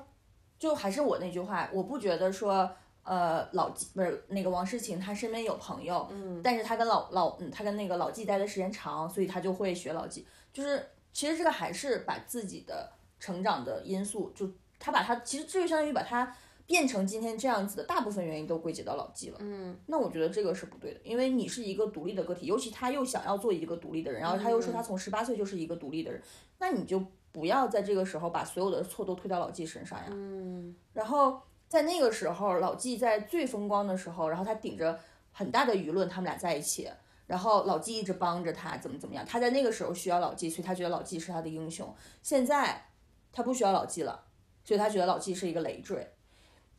[0.59, 2.71] 就还是我那句话，我不觉得说，
[3.03, 10.27] 呃，老纪不是那个王诗晴，她身边有朋友，嗯但是她跟老老，嗯，她跟那个老纪待的时间长，所以她就会学老纪。
[10.53, 16.35] 就是其实这个还是把自己的成长的因素，就他把他其实这就相当于把他
[16.66, 19.38] 变成今天这样子的大部分原因都归结到老纪了。
[19.40, 26.20] 嗯那我觉得这个是不对的，因为你是一个独立的个体，尤其他又想要做一个独立的人，然后他又说他从十八岁就是一个独立的人，
[26.59, 27.00] 那你就
[27.31, 30.07] 不要在这个时候把所有的错都推到老纪身上呀。
[30.11, 34.98] 嗯然后在那个时候，老纪在最风光的时候，然后他顶着
[35.33, 36.90] 很大的舆论，他们俩在一起，
[37.26, 39.24] 然后老纪一直帮着他，怎么怎么样。
[39.26, 41.94] 他在那个时候需要老纪，所以他觉得老纪是他的英雄。
[42.22, 42.88] 现在
[43.33, 44.24] 他不需要老纪了，
[44.64, 46.09] 所以他觉得老纪是一个累赘。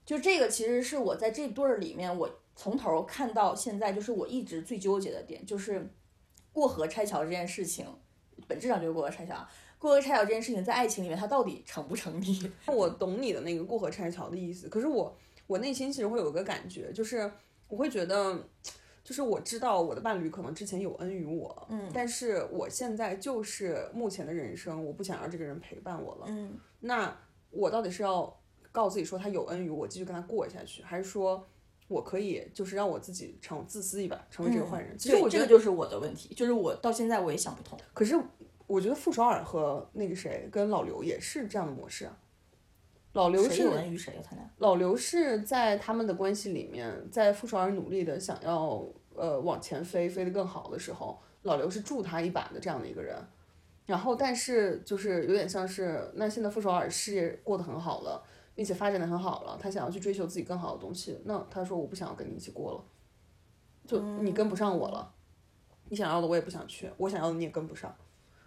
[0.08, 5.86] 就这个其实是我在这对儿里面，我从头看到现在，就是我一直最纠结的点，就是
[6.54, 7.86] 过河拆桥这件事情，
[8.48, 9.46] 本质上就是过河拆桥。
[9.78, 12.50] 过河拆桥这件事情在爱情里面，它到底成不成立？
[12.68, 15.14] 我懂你的那个过河拆桥的意思，可是我
[15.46, 17.30] 我内心其实会有个感觉，就是
[17.68, 18.48] 我会觉得，
[19.04, 26.26] 就是我知道我的伴侣可能之前有恩于我，嗯但是我现在就是目前的人生，我不想让这个人陪伴我了。
[26.30, 27.14] 嗯那
[27.52, 28.36] 我到底是要
[28.78, 31.44] 告诉自己说他有恩于我，继续跟他过下去，还是说
[31.88, 34.96] 我可以就是让我自己成自私一把，成为这个坏人？
[34.96, 37.76] 其实我觉得，这个就是我的问题，就是我到现在我也想不通。
[37.92, 38.16] 可是
[38.68, 42.16] 我觉得傅首尔和那个谁跟老刘也是这样的模式啊。
[43.14, 44.22] 老刘是谁有恩于谁啊？
[44.24, 44.48] 他俩？
[44.60, 53.16] 老刘是在他们的关系里面，在傅首尔努力的想要呃往前飞，飞得更好的时候，老刘是助他一把的这样的一个人。
[53.88, 58.22] 然后，但是就是有点像是，那现在傅首尔事业过得很好了，
[58.58, 62.84] 并且发展的很好了，他想要去追求自己更好的东西，那他说我不想要跟你一起过了，
[63.86, 65.14] 就你跟不上我了，
[65.90, 67.96] 你想要的我也不想去，我想要的你也跟不上。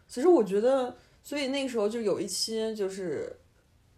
[0.08, 3.38] 其实我觉得，所以那个时候就有一期就是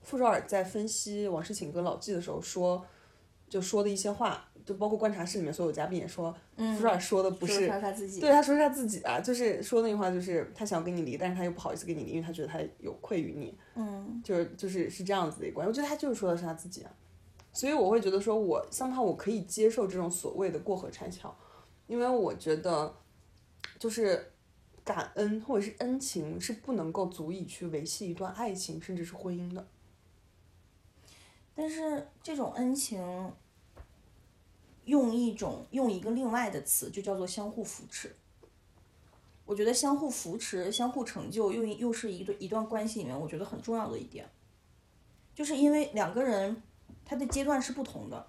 [0.02, 2.84] 傅首尔在分析王诗晴跟老纪的时候说，
[3.48, 8.20] 就说的一些话，就包括观察室里面所有嘉宾也说，嗯说的不是说他他自己。
[8.20, 15.68] 对，他说是他自己啊，就是说那句话，就是他想要跟你离，但是他又不好意思跟你离，因为他觉得他有愧于你，嗯就是就是是这样子的一个关系。
[15.68, 16.90] 我觉得他就是说的是他自己啊，
[17.52, 21.34] 所以我会觉得说我，哪怕我可以接受这种所谓的过河拆桥，
[21.86, 22.94] 因为我觉得
[23.78, 24.32] 就是
[24.84, 29.66] 感恩或者是恩情是不能够足以去维系一段爱情甚至是婚姻的。
[31.54, 32.98] 但是这种恩情，
[34.84, 38.14] 用一种用一个另外的词，就叫做相互扶持。
[39.44, 44.28] 我觉得相互扶持、相互成就，又又是一对一段关系里面，我觉得很重要的一点，
[45.34, 46.62] 就是因为两个人
[47.04, 48.26] 他的阶段是不同的，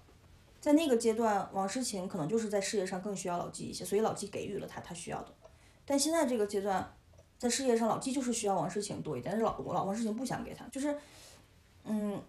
[0.60, 5.32] 在那个阶段，王诗晴可能就是在事业上更需要老纪一些，所以老纪给予了他他需要的。
[5.86, 6.94] 但现在这个阶段，
[7.38, 10.98] 在事业上，老纪就是需要王诗晴多一点，但是老老王诗晴不想给他，就是，
[11.84, 12.20] 嗯，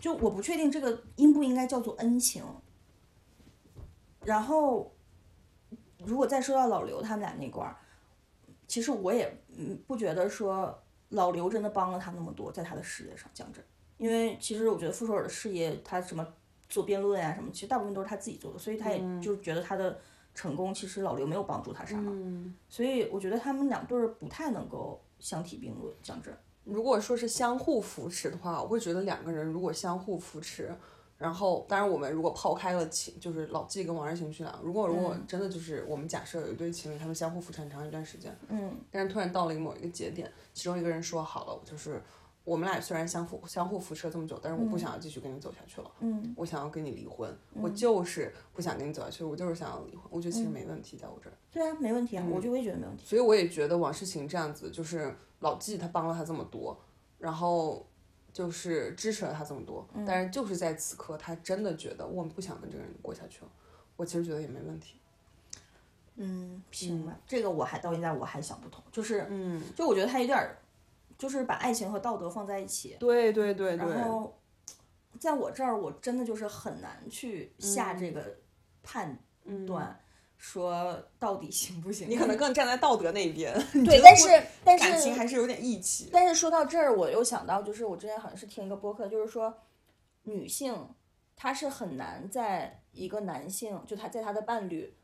[0.00, 2.44] 就我不确定这个应不应该叫做恩情。
[4.24, 4.92] 然后，
[5.98, 7.76] 如果再说到老刘他们俩那块儿，
[8.66, 13.64] 其实我也嗯不觉得说老刘真的帮了他那么多，在他的事业上讲真，
[13.98, 16.26] 因为其实我觉得傅首尔的事业，他什么
[16.68, 19.98] 做辩论呀、什么，其实大部分都是他自己做的，所以他也就觉得他的
[20.34, 26.34] 成功其实老刘没有帮助他啥嘛，嗯，所以我觉得他们两对儿不太能够相提并论，讲真。
[26.64, 30.74] 如果说是相互扶持的话，我会觉得两个人如果相互扶持，
[31.16, 38.76] 然后当然我们如果抛开了情，就是老纪跟王诗晴去了，如果如果真的就是我们假设有一对情侣，他们相互扶持很长一段时间，嗯。
[38.90, 42.02] 但是突然到了某一个节点，其中一个人说好了，就是
[42.42, 46.34] 我们俩虽然相互相互扶持了这么久，但是我不想要继续跟你走下去了，嗯。
[46.36, 51.32] 我想要跟你离婚，我就是不想跟你走下去，我就是想要离婚，我觉得其实没问题，在我这儿。
[51.50, 53.04] 对啊，没问题啊，我就我也觉得没问题。
[53.06, 56.76] 所以我也觉得王诗晴这样子，就是老纪他帮了他这么多，
[57.18, 57.86] 然后
[58.34, 63.48] 就是支持了他这么多，但是就是在此刻，他真的觉得我们不想跟这个人过下去了，
[63.94, 64.96] 我其实觉得也没问题。
[66.16, 70.58] 嗯，行吧，这个我还到现在我还想不通，就是嗯，就我觉得他有点儿，
[71.16, 74.36] 就是把爱情和道德放在一起，对对对对，然后
[75.20, 78.36] 在我这儿我真的就是很难去下这个
[78.82, 79.16] 判
[79.64, 80.03] 断，
[80.46, 82.06] 说到底行不行。
[82.08, 84.28] 你可能更站在道德那一边，对，但是
[84.62, 86.10] 但是感情还是有点义气。
[86.12, 89.56] 但是说到这儿，我又想到，就是我之前好像是听一个播客，就是说
[90.24, 90.90] 女性
[91.34, 94.94] 她是很难在一个男性，就她在她的伴侣，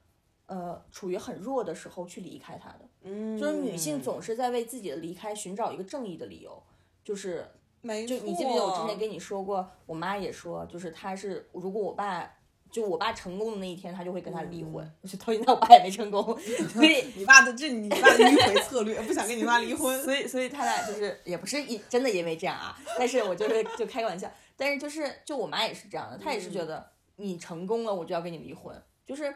[0.45, 2.81] 呃，处于很弱的时候去离开他的。
[3.05, 6.63] 嗯，就是女性总是在为自己的离开寻找一个正义的理由，
[7.03, 7.49] 就是
[7.81, 12.37] 没就你记不记得我之前跟你说过，我妈也说，就是她是如果我爸。
[12.71, 14.89] 就我爸成功的那一天，他就会跟他离婚。
[15.05, 16.23] 就到现在我爸也没成功，
[16.73, 20.03] 所以你爸的这你爸的迂回策略，不想跟你妈离婚。
[20.03, 28.75] 所以，所以他俩就是也不是一真的因为这样啊，但是我就是就开个玩笑，但是就是就我妈也是这样的，她也是觉得你成功了，我就要跟你离婚。
[29.05, 29.35] 就是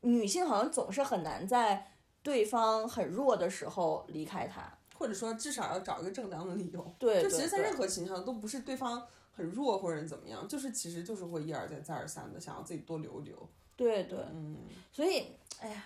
[0.00, 6.94] 女性好像总是很难在对方很弱的时候离开他，或者说至少要找一个正当的理由。
[6.98, 13.48] 对，就其实，在任何情况下都不是对方很弱或者怎么样，就是其实就是会一而再再而三的想要自己多留留。
[13.76, 14.56] 对对，嗯，
[14.90, 15.26] 所以
[15.60, 15.84] 哎呀，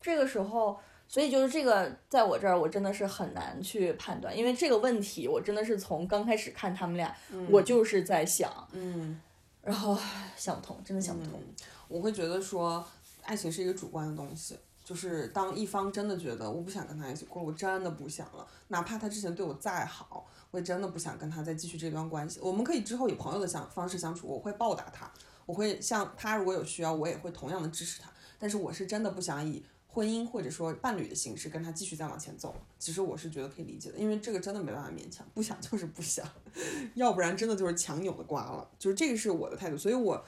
[0.00, 0.78] 这个时候。
[1.10, 7.16] 所以就是这个，在我这儿我真的是很难去判断，因为这个问题我真的是从刚开始看他们俩，
[7.48, 9.18] 我就是在想，嗯，
[9.62, 9.98] 然后
[10.36, 11.40] 想不通，真的想不通。
[11.88, 12.86] 我会觉得说，
[13.22, 14.58] 爱情是一个主观的东西，
[14.88, 22.40] 就是当一方真的觉得我不想跟他一起过，我真的不想了，哪怕他之前对我再好，我也真的不想跟他再继续这段关系。
[22.40, 25.12] 我们可以之后以朋友的相方式相处，我会报答他，
[25.44, 28.10] 我会像他如果有需要，我也会同样的支持他。
[28.38, 32.60] 但是我是真的不想以婚姻或者说伴侣的形式跟他继续再往前走了。
[32.78, 36.26] 其实我是觉得可以理解的，因为这个真的没办法勉强，不想就是不想，
[36.96, 38.66] 要不然真的就是强扭的瓜了。
[38.78, 40.24] 就是这个是我的态度，所以我。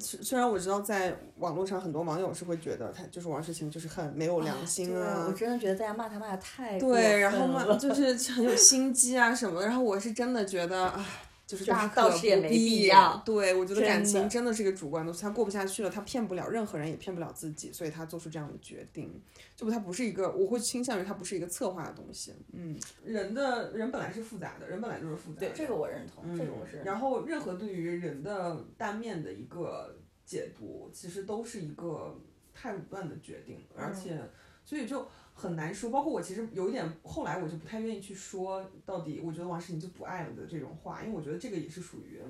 [0.00, 11.06] 虽虽然我知道在网络上很多网友是会觉得他就是王诗晴就是很没有良心啊，我真的觉得大家骂他骂的太对，然后骂就是 很有心机啊什么的，然后我是真的觉得啊。
[11.46, 12.18] 就是大可不
[12.48, 12.90] 必。
[13.24, 19.22] 对，我觉得感情真的是一个主观的，他过不下去了，他骗不了任何人，也骗不了自己，所以他做出这样的决定。
[19.54, 22.34] 就，他不是一个，我会倾向于他不是一个策划的东西。
[22.52, 25.46] 嗯，人的人本来是复杂的，人本来就是复杂的。
[25.46, 26.78] 对，这个我认同，这个我是。
[26.84, 32.20] 然后，任何对于人的单面的一个解读，其实都是一个
[32.52, 34.20] 太武断的决定，而且，
[34.64, 35.06] 所以就。
[35.38, 42.22] 很难说，包括我其实有一点，后来我就不太愿意去说到底，我觉得王诗龄就不爱了的这种话，因为我觉得这个也是属于，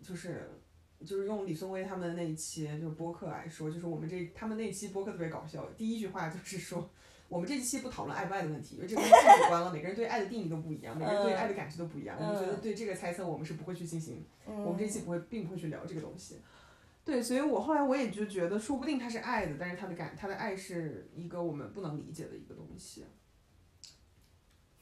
[0.00, 0.48] 就是
[1.04, 6.88] 就是用李松威他们的那一期就是播客来说，就是我们这他们那期播客特别搞笑，第一句话就是说，
[7.28, 16.36] 我们这期不讨论爱不爱的问题，因为这个太主观了，每个人对爱的定义都不一样，每个人对爱的感觉都不一样，我们觉得对这个猜测我们是不会去进行，我们这期不会并不会去聊这个东西。
[17.04, 23.04] 对，所以我后来我也就觉得，说不定他是爱的，但是他的感，他的爱是一个我们不能理解的一个东西。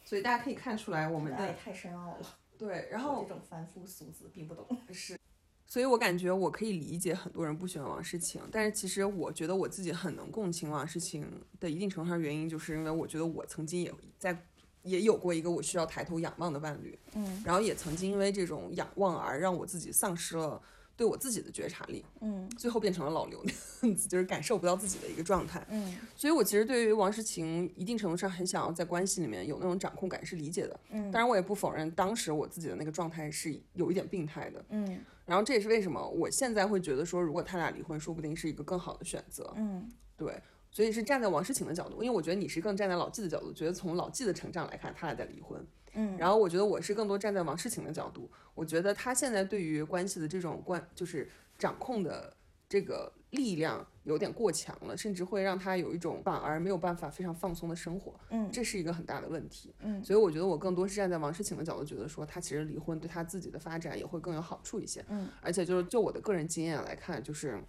[0.05, 2.39] 所以大家可以看出来，我们的爱太深奥了。
[2.57, 4.65] 对，然后这种凡夫俗子并不懂。
[4.93, 5.19] 是，
[5.67, 11.27] 所以我感觉我可以理解很多人不喜欢王诗晴，但是其实我觉得我自己很能共情王诗晴
[11.59, 14.47] 的一定程度上原因，就是因为我觉得我曾经也在
[14.83, 20.63] 也有过一个我需要抬头仰望的伴侣，嗯，然后也曾经因为这种仰望而让我自己丧失了。
[20.97, 40.41] 对我自己的觉察力，嗯，最后变成了老刘那样子，就是感受不到自己的一个状态，嗯，所以我其实对于王诗晴一定程度上很想要在关系里面有那种掌控感是理解的，嗯，当然我也不否认当时我自己的那个状态是有一点病态的，嗯，然后这也是为什么我现在会觉得说，如果他俩离婚，说不定是一个更好的选择，嗯，对，
[40.71, 45.67] 所以是站在王诗晴的角度，因为我觉得你是更站在老纪的角度，觉得从老纪的成长来看，他俩在离婚。
[45.95, 51.29] 嗯，然后我觉得我是更多站在王诗晴的角度，我觉得他现在对于关系的这种关，就是
[51.59, 52.35] 掌控的
[52.69, 58.15] 这个力量有点过强了，甚至会让他有一种反而没有办法非常放松的生活。
[58.31, 59.75] 嗯，这是一个很大的问题。
[59.81, 65.05] 嗯，所以我觉得我更多是站在王诗晴的角度，觉得说他其实离婚对他自己的发展也会更有好处一些。
[65.09, 67.63] 嗯，而且就是就我的个人经验来看，就是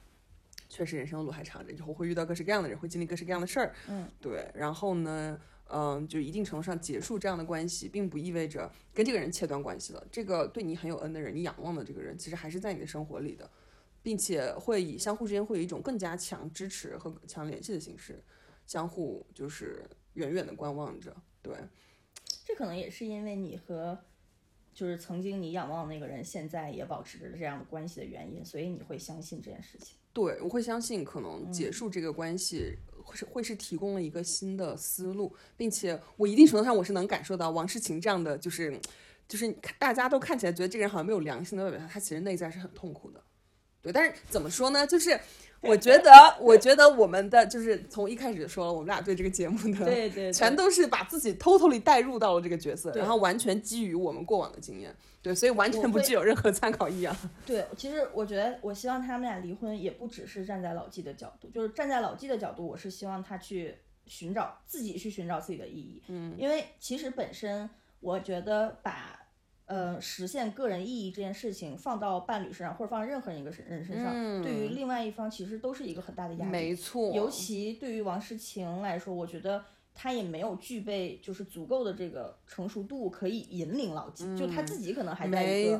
[0.70, 3.74] 确实人生路还长着，以后会遇到各式各样的人，会经历各式各样的事儿。
[3.90, 5.38] 嗯，对，然后呢？
[5.76, 10.08] 嗯，就一定程度上结束这样的关系，并不意味着跟这个人切断关系了。
[10.12, 13.50] 这个对你很有恩的人，你仰望的这个人，其实还是在你的生活里的，
[14.04, 18.22] 并且会以相互之间会有一种更加强支持和强联系的形式，
[18.68, 21.16] 相互就是远远的观望着。
[21.42, 21.56] 对，
[22.46, 23.98] 这可能也是因为你和
[24.76, 29.98] 就是曾经你仰望的那个人，现在也保持着这样的关系的原因，所以你会相信这件事情。
[30.14, 32.78] 对，我会相信可能结束这个关系。
[33.04, 38.80] 会是会是提供了一个新的思路，并且我一定程度上我是能感受到王诗晴这样的，就是
[39.28, 43.22] 就是大家都看起来觉得这个人好像没有良心的外表，他其实内在是很痛苦的。
[43.84, 44.88] 对，但是怎么说呢？
[44.88, 45.20] 就是
[45.62, 46.12] 我觉得，
[46.42, 54.94] 我觉得我们的就是从一开始就说了，我们俩对这个节目的对对，全都是把自己偷偷地带入到了这个角色，然后完全基于我们过往的经验。
[55.22, 57.18] 对，所以完全不具有任何参考意义啊。
[57.46, 63.74] 对，其实我觉得，我希望他们俩离婚，也不只是站在老纪的角度，就是站在老纪的角度，我是希望他去
[64.06, 66.04] 寻找自己去寻找自己的意义。
[66.10, 67.70] 嗯，因为其实本身，
[68.02, 69.18] 我觉得把
[69.74, 74.14] 呃实现个人意义这件事情放到伴侣身上，或者放任何一个人身上，
[74.44, 76.52] 对于另外一方其实都是一个很大的压力。
[76.52, 79.64] 没错，尤其对于王诗晴来说，我觉得。
[79.96, 84.26] 她也没有具备就是足够的这个成熟度，可以引领老纪。
[84.36, 85.80] 就她自己可能还在一个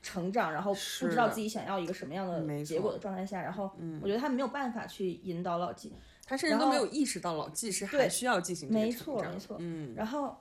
[0.00, 3.68] 成长，然后不知道自己想要一个什么样的结果的状态下，然后
[4.00, 5.92] 我觉得她没有办法去引导老纪，
[6.24, 9.56] 她甚至都没有意识到老纪是还需要进行没错没错。
[9.58, 10.36] 嗯，然后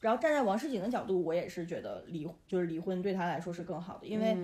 [0.00, 4.36] 然后站在王诗景的角度，我也是觉得离就是离婚对他来说是更好的，因为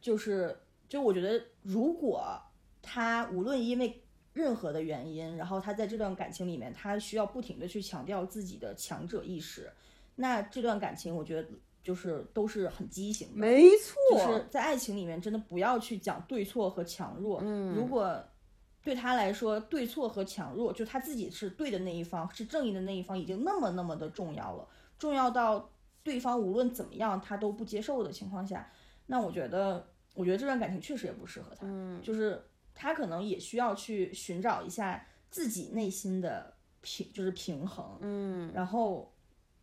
[0.00, 0.56] 就是
[0.88, 2.38] 就我觉得如果
[2.82, 4.00] 他无论因为。
[4.34, 9.70] 任何的原因，然后他在这段感情里面，他需要不停的去强调自己的强者意识。
[10.16, 11.48] 那这段感情，我觉得
[11.84, 13.36] 就是都是很畸形的。
[13.36, 17.38] 没错，就是在爱情里面，真的不要去讲对错和强弱。
[17.44, 18.20] 嗯，如果
[18.82, 24.68] 对他来说，对错和强弱，就他自己是对的那一方，是正义的那一方，已经那么那么的重要了，
[24.98, 25.70] 重要到
[26.02, 28.70] 对方无论怎么样他都不接受的情况下，
[29.06, 31.66] 那我觉得，我觉得这段感情确实也不适合他。
[31.66, 32.42] 嗯，就是。
[32.76, 39.14] 他可能也需要去寻找一下自己内心的平就是平衡，嗯，然后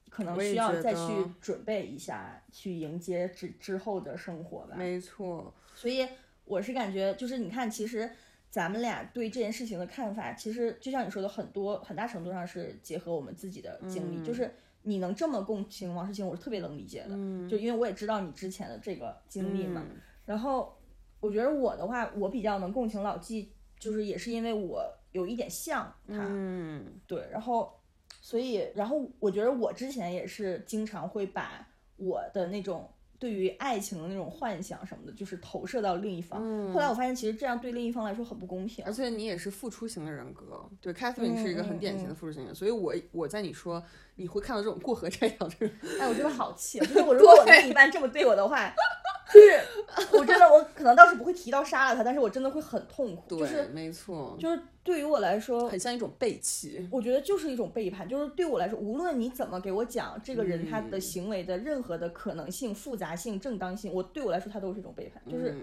[0.10, 1.02] 可能需要再去
[1.42, 4.76] 准备一下，去迎接之之后的生活吧。
[4.78, 6.08] 没错，所以
[6.46, 8.10] 我是感觉，就是你看，其实
[8.50, 14.22] 咱们俩对这件事情的看法，其实就像你说的，很多很大程度上是结合我们自己的经历。
[14.22, 19.84] 嗯就是你能这么共情王诗晴，我是特别能理解的，嗯，就因为我也知道你之前的这个经历嘛。
[19.90, 20.78] 嗯然后
[21.20, 27.74] 我觉得我的话，我比较能共情老纪，就是也是因为我有一点像他，嗯对，然后
[28.22, 31.68] 所以，然后我觉得我之前也是经常会把
[31.98, 32.88] 我的那种
[33.20, 36.40] 对于爱情的那种幻想什么的，就是投射到另一方。
[36.42, 38.94] 嗯后来我发现，其实这样对另一方来说很不公平而。
[38.94, 43.84] 且你也是付出型的人格，对，Catherine 嗯是一个很典型的付出型人，所以我我在你说
[44.22, 46.86] 你会看到这种过河拆桥这种， 哎，我真的好气啊！
[46.86, 48.72] 就是我如果我的另一半这么对我的话，
[49.34, 53.24] 就是我真的我可能倒是不会提到杀了他，但是我真的会很痛苦。
[53.28, 65.62] 对，就是没错，就是对于我来说，很像一种背弃，我觉得就是一种背叛，就是对我来说，无论你怎么给我讲这个人他的嗯行为的任何的可能性、复杂性、正当性，我对我来说，他都是一种背叛，就是嗯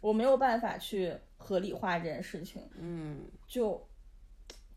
[0.00, 3.86] 我没有办法去合理化这件事情，嗯就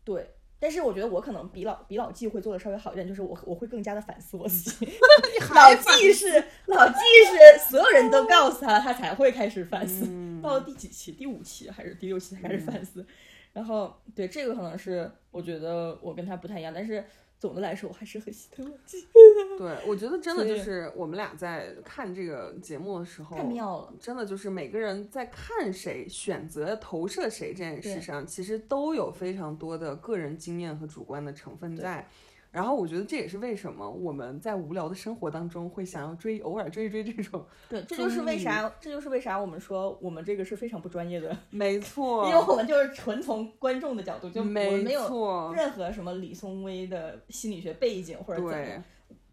[0.04, 0.34] 对。
[0.64, 4.88] 但是我觉得我可能比老比老纪会做的稍微好一点，就是我我会更加的反思我自己。
[5.54, 10.06] 老纪是老纪是所有人都告诉他，他才会开始反思。
[10.08, 11.12] 嗯到了第几期？
[11.12, 13.04] 第五期还是第六期才开始反思？
[13.52, 17.04] 然后对这个可能是我觉得我跟他不太一样，但是
[17.44, 19.06] 总的来说我还是很心疼老纪，
[19.58, 23.92] 对，我觉得真的就是我们俩在看这个节目的时候，太妙了。
[24.00, 32.08] 真的就是每个人在看谁、选择投射谁这件事上，其实都有非常多的个人经验和主观的成分在。
[32.54, 37.44] 然后我觉得这也是为什么我们在无聊的生活当中会想要追，偶尔追一追这种。
[37.68, 48.84] 对，这就是为啥，这就是为啥我们说我们这个是非常不专业的，没错， 因为我们就是纯从观众的角度，就我们没没有，任何什么李松薇的心理学背景或者怎么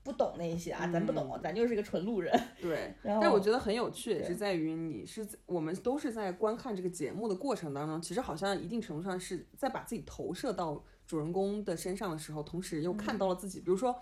[0.03, 2.33] 不懂那些啊，咱不懂嗯，咱就是个纯路人。
[2.59, 2.91] 对。
[3.03, 13.59] 但我觉得很有趣，也是在于你是我们都是在观看这个节目的过程当中，其实好像一定程度上是在把自己投射到主人公的身上的时候，同时又看到了自己。
[13.59, 13.93] 比如说，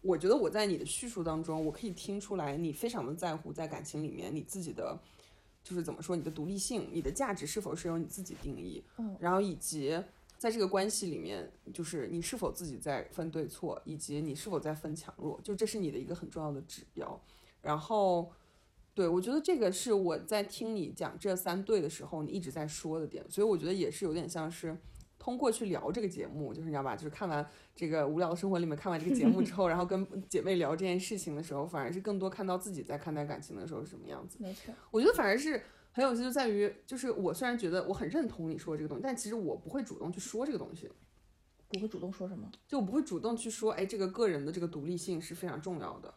[0.00, 4.98] 我觉得我在你的叙述当中，我可以听出来你非常的在乎在感情里面你自己的。
[5.62, 10.02] 就是怎么说，你的独立性、你的价值是否是由你自己定义，嗯，然后以及
[10.38, 17.20] 在这个关系里面，就是你是否自己在分对错，以及你是否在分强弱，就这是你的一个很重要的指标。
[17.60, 18.30] 然后，
[18.94, 24.76] 对我觉得这个是我在听你讲这三对的时候，你一直在说的点，所以我觉得也是有点像是
[25.24, 34.36] 通过去聊这个节目，就是你知道吧，就是看完这个无聊的生活里面看完这个节目 之后，然后跟姐妹聊这件事情的时候，反而是更多看到自己在看待感情的时候是什么样子。
[34.38, 35.62] 没错，我觉得反而是
[35.92, 40.90] 很有趣，就在于就是我虽然觉得我很认同你说这个东西，但其实我不会主动去说这个东西，
[41.68, 46.12] 不会主动说什么，就我不会主动去说，哎，这个个人的这个独立性是非常重要的。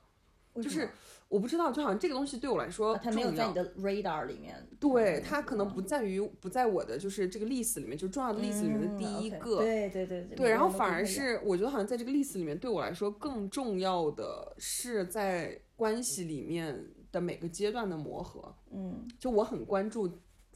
[0.61, 0.89] 就是
[1.29, 4.55] 我不知道，就好像这个东西对我来说啊他没有在你的 radar 里面。
[4.79, 9.55] 对嗯它可能不在于不在我的就是这个 list 里面，就是重要的 list 里面的第一嗯个。
[9.57, 18.53] ，OK，对对对对，然后反而是我觉得好像在这个 list 里面，对我来说更重要的是在关系里面的每个阶段的磨合。
[18.71, 20.09] 嗯就我很关注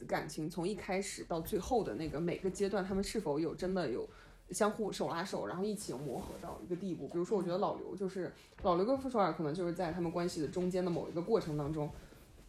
[0.06, 4.08] 感情从一开始到最后的那个每个阶段，他们是否有真的有
[4.52, 7.08] 相互手拉手，然后一起磨合到一个地步。
[7.08, 8.32] 比如说，我觉得老刘就是
[8.62, 11.90] 老刘跟傅首尔，可能就是在他们关系的中间的某一个过程当中，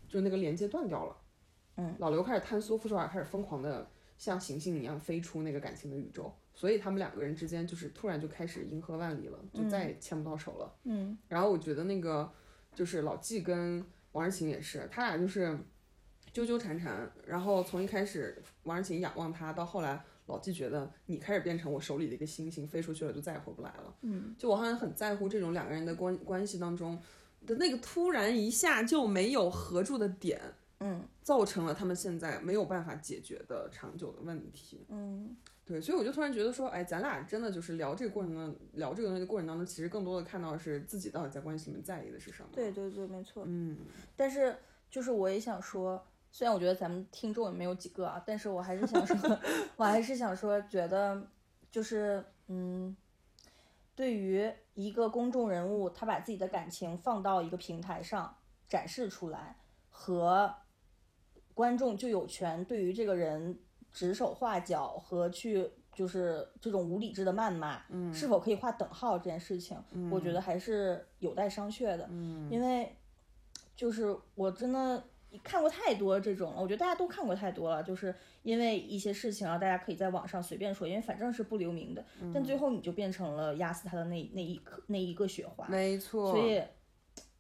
[0.08, 1.18] 就那个连接断掉了。
[1.78, 3.88] 嗯，老刘开始坍缩，傅首尔开始疯狂的
[4.18, 10.76] 像行星一样飞出那个感情的宇宙，所以他们两个人之间就是突然就开始银河万里了，就再也牵不到手了。
[10.84, 12.32] 嗯然后我觉得那个
[12.76, 15.58] 就是老纪跟王诗晴也是，他俩就是
[16.32, 23.96] 纠纠缠缠，然后从一开始王诗晴仰望他，到后来老纪觉得你开始变成我手里的一个星星，飞出去了就再也回不来了。
[24.02, 27.00] 嗯，就我好像很在乎这种两个人的关关系当中
[27.46, 30.40] 的那个突然一下就没有合住的点，
[30.80, 34.86] 嗯造成了他们现在没有办法解决的长久的问题。
[34.90, 42.50] 嗯对，所以我就突然觉得说，哎，咱俩真的就是聊这个过程当聊这个东西的过程当中，其实更多的看到的是自己到底在关系里面在意的是什么。
[42.52, 43.46] 对对对，没错。
[43.48, 43.78] 嗯，
[44.18, 44.54] 但是
[44.90, 49.40] 就是我也想说，虽然我觉得咱们听众也没有几个啊，但是我还是想说，
[49.78, 51.26] 我还是想说，觉得
[51.70, 52.94] 就是嗯，
[53.96, 58.36] 对于一个公众人物，他把自己的感情放到一个平台上
[58.68, 59.56] 展示出来，
[59.92, 60.54] 和
[61.54, 63.60] 观众就有权对于这个人
[63.92, 65.72] 指手画脚和去。
[65.96, 69.78] 就是这种无理智的谩骂，嗯是否可以划等号这件事情，
[70.10, 72.08] 我觉得还是有待商榷的。
[72.10, 72.98] 嗯因为
[73.76, 75.04] 就是我真的
[75.44, 78.14] 看过太多这种了，我觉得大家都看过太多了，就是
[78.44, 85.66] 因为一些事情，然后大家可以在网上随便说，因为反正是不留名的，但最后你就变成了压死他的那那一颗那一个雪花。
[85.68, 86.32] 没错。
[86.32, 86.60] 所以，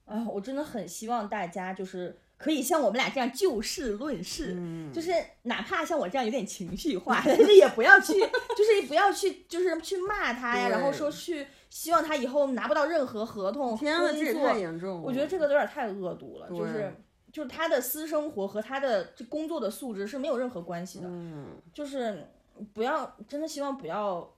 [0.06, 4.58] 啊，我真的很希望大家就是可以像我们俩这样就事论事，
[4.92, 5.12] 就是
[5.44, 13.78] 哪怕像我这样有点情绪化，但 是也不要去，就是不要去，就是去骂他呀，然后说去希望他以后拿不到任何合同。
[13.78, 15.02] 天啊，这也太严重了！
[15.04, 16.92] 我觉得这个有点太恶毒了，就是。
[17.34, 22.28] 就是他的私生活和他的这工作的素质是没有任何关系的，嗯，就是
[22.74, 24.34] 不要真的希望不要，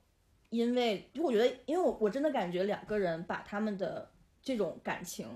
[0.48, 5.28] 因为就我觉得，因为我我真的感觉两个人把他们的这种感情，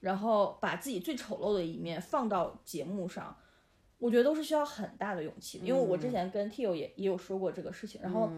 [0.00, 3.36] 然后把自己最丑陋的一面放到节目上，
[3.98, 5.60] 我觉得都是需要很大的勇气。
[5.62, 8.32] 因为我之前跟 Tio 也也有说过这个事情，然后。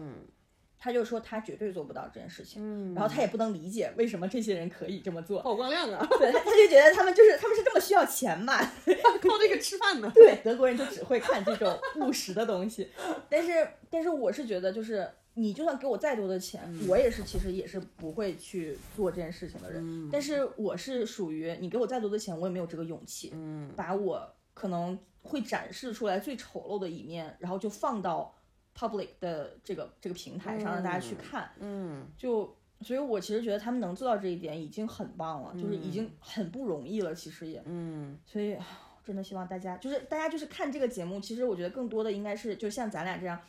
[0.77, 5.41] 他就说他绝对做不到这件事情，然后他也不能理解为什么这些人可以这么做。
[5.41, 6.07] 曝光量啊！
[6.19, 8.57] 对，他就觉得他们就是他们是这么需要钱嘛，
[9.21, 10.09] 靠这个吃饭的。
[10.13, 12.89] 对，德国人就只会看这种务实的东西。
[13.29, 20.09] 但是，但是我是觉得，就是你就算给我再多的钱，我也是其实也是不会去做这件事情的人。
[20.11, 28.35] 但是我是属于你给我再多的钱，我也没有这个勇气，嗯，把我可能会展示出来最丑陋的一面，然后就放到。
[28.77, 38.57] Public 的这个这个平台上让大家去看，嗯，就所以，我其实觉得他们能做到这一点已经很棒了，就是已经很不容易了，其实也，嗯，所以
[39.03, 43.39] 真的希望大家就是大家就是看这个节目，其实我觉得更多的应该是就像咱俩这样，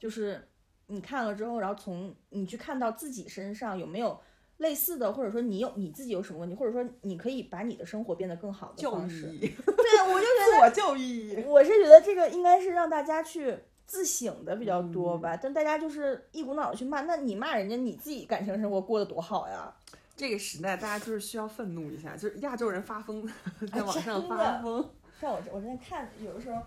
[0.00, 0.48] 就是
[0.88, 4.20] 你看了之后，然后从你去看到自己身上有没有
[4.56, 13.56] 类似的，或者说你有你自己有什么问题，或者说你可以把你的生活变得更好的方式， 对，我就觉得 自我教育，我是觉得这个应该是让大家去。
[13.92, 19.70] 自省的比较多吧，但大家就是一股脑的去骂，那你骂人家，你自己感情生活过得多好呀？
[20.16, 23.30] 这个时代，大家就是需要愤怒一下，就是亚洲人发疯，
[23.70, 24.88] 在网上发疯。
[25.20, 26.62] 像我我在看，有的时候，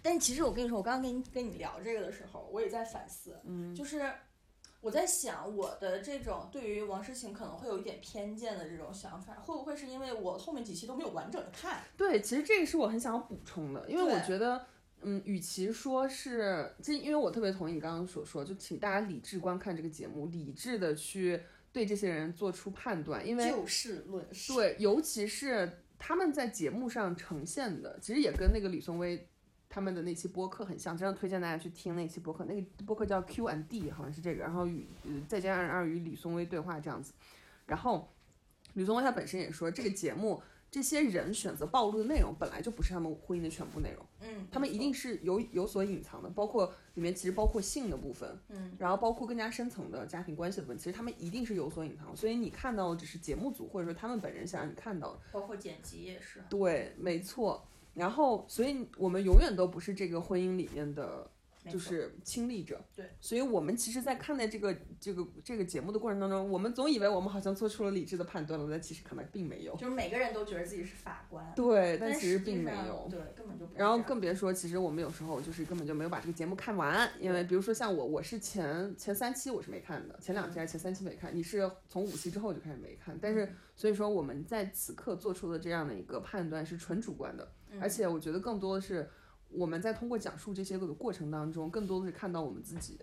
[0.00, 4.08] 但其实我跟你说，我刚刚跟你跟你聊这个的时候，我也在反思，嗯，就是
[4.80, 11.80] 我在想，我的这种对于王诗晴可能会有一点偏见的这种想法，会不会是因为我后面几期都没有完整的看？
[11.96, 14.64] 对，其实这个是我很想补充的，因为我觉得。
[15.02, 21.40] 嗯，与其说是，这因为我特别同意你刚刚所说，就请大家理智观看这个节目，理智的去
[21.72, 24.52] 对这些人做出判断，因为就事论事。
[24.54, 29.28] 对，尤其是他们在节目上呈现的，其实也跟那个李松威
[29.68, 34.86] 他们的那期播客很像，真的推荐大家去听那期播客，那个播客叫 Q and D，好像是这个，然后与
[35.28, 37.12] 再加上二与李松威对话这样子，
[37.66, 38.12] 然后
[38.74, 40.42] 李松威他本身也说这个节目。
[40.76, 61.30] 这些人选择暴露的内容本来就不是他们婚姻的全部内容，嗯，他们一定是有有所隐藏的，包括里面其实包括性的部分，嗯，然后包括更加深层的家庭关系的部分，其实他们一定是有所隐藏，所以你看到的只是节目组或者说他们本人想让你看到的，包括剪辑也是，对，没错，然后所以我们永远都不是这个婚姻里面的。
[61.70, 69.74] 就是亲历者，对，所以我们其实，在看待这个这个这个节目的过程当中，我们总以为我们好像做出了理智的判断了，但其实可能并没有。
[69.76, 73.66] 就是每个人都觉得自己是法官，对，但其实并没有，对，根本就。
[73.74, 87.50] 然后更别说，其实我们有时候就是根本就没有把这个节目看完，因为比如说像我，我是前前三期我是没看的，前两期还是前三期没看，你是从五期之后就开始没看，但是所以说我们在此刻做出的这样的一个判断是纯主观的，
[87.80, 89.08] 而且我觉得更多的是。
[89.50, 92.98] 我们在通过讲述这些个的过程当中，更多的是看到我们自己，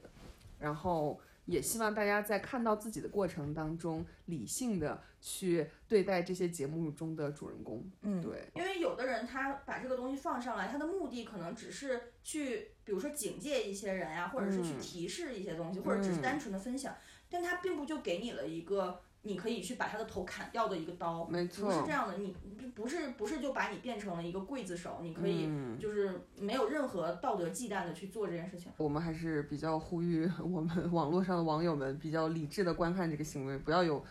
[0.59, 7.83] 然后也希望大家在看到自己的过程当中，理性的去对待这些节目中的主人公。
[8.01, 16.95] 嗯，对，因为有的人他把这个东西放上来，他的目的可能只是去，比如说警戒一些人呀，或者是去提示一些东西，或者只是单纯的分享，
[17.29, 19.01] 但他并不就给你了一个。
[19.23, 22.17] 你可以去把他的头砍掉的一个刀，没错，不是这样的。
[22.17, 22.35] 你
[22.75, 25.49] 不是不是就把你变成了一个刽子手，你可以
[25.79, 28.71] 就是没有任何道德忌惮的去做这件事情。
[28.77, 34.03] 我们还是比较呼吁我们网络上的网友们比较理智的观看这个行为，不要有，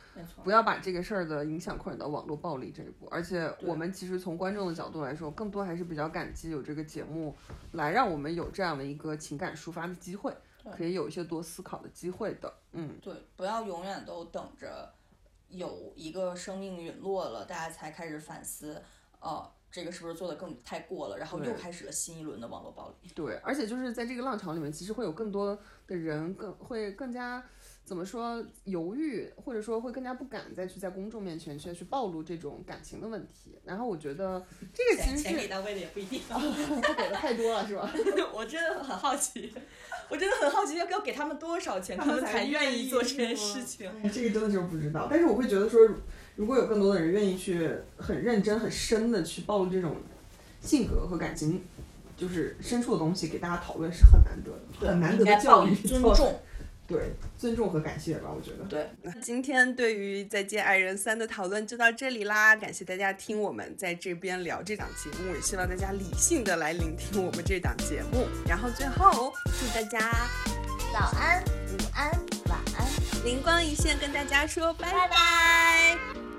[0.44, 3.06] 不要把这个事儿的影响扩展到网络暴力这一步。
[3.10, 7.36] 而且我们其实从观众的角度来说，更多还是比较感激有这个节目，
[7.72, 10.32] 来让我们有这样的一个情感抒发的机会，
[10.70, 12.52] 可以有一些多思考的机会的。
[12.72, 14.90] 嗯，对，不要永远都等着。
[15.52, 18.82] 有一个生命陨落了，大家才开始反思，
[19.20, 21.16] 呃，这个是不是做的更太过了？
[21.16, 23.08] 然后又开始了新一轮的网络暴力。
[23.14, 27.42] 对，而且就是在这个浪潮里面，其实会有更多的人更会更加。
[27.84, 33.58] 怎么说犹豫，或者说会更加不敢再去在公众面前去去暴露这种感情的问题。
[33.64, 37.92] 然后我觉得这个其实是钱给到位的也不一定，他给的太多了是吧？
[38.32, 39.52] 我真的很好奇，
[40.08, 43.90] 我真的很好奇要要给他们多少钱，他们才愿意做这件事情。
[44.12, 45.08] 这个真的就不知道。
[45.10, 45.80] 但是我会觉得说，
[46.36, 49.96] 如果有更多的人愿意去很认真、很深的去暴露这种
[50.60, 51.60] 性格和感情，
[52.16, 55.74] 就是深处的东西给大家讨论是很难得的，很难得的教育。
[55.74, 56.40] 尊重。
[56.92, 58.64] 对，尊重和感谢吧，我觉得。
[58.68, 68.26] 对，那今天对于《再见爱人三》的讨论就到这里啦，感谢大家听我们在这边聊这档节目，也希望大家理性的来聆听我们这档节目。
[68.46, 70.28] 然后最后祝大家
[70.92, 72.10] 早安、午安、
[72.50, 76.31] 晚安，灵光一现，跟大家说拜拜拜。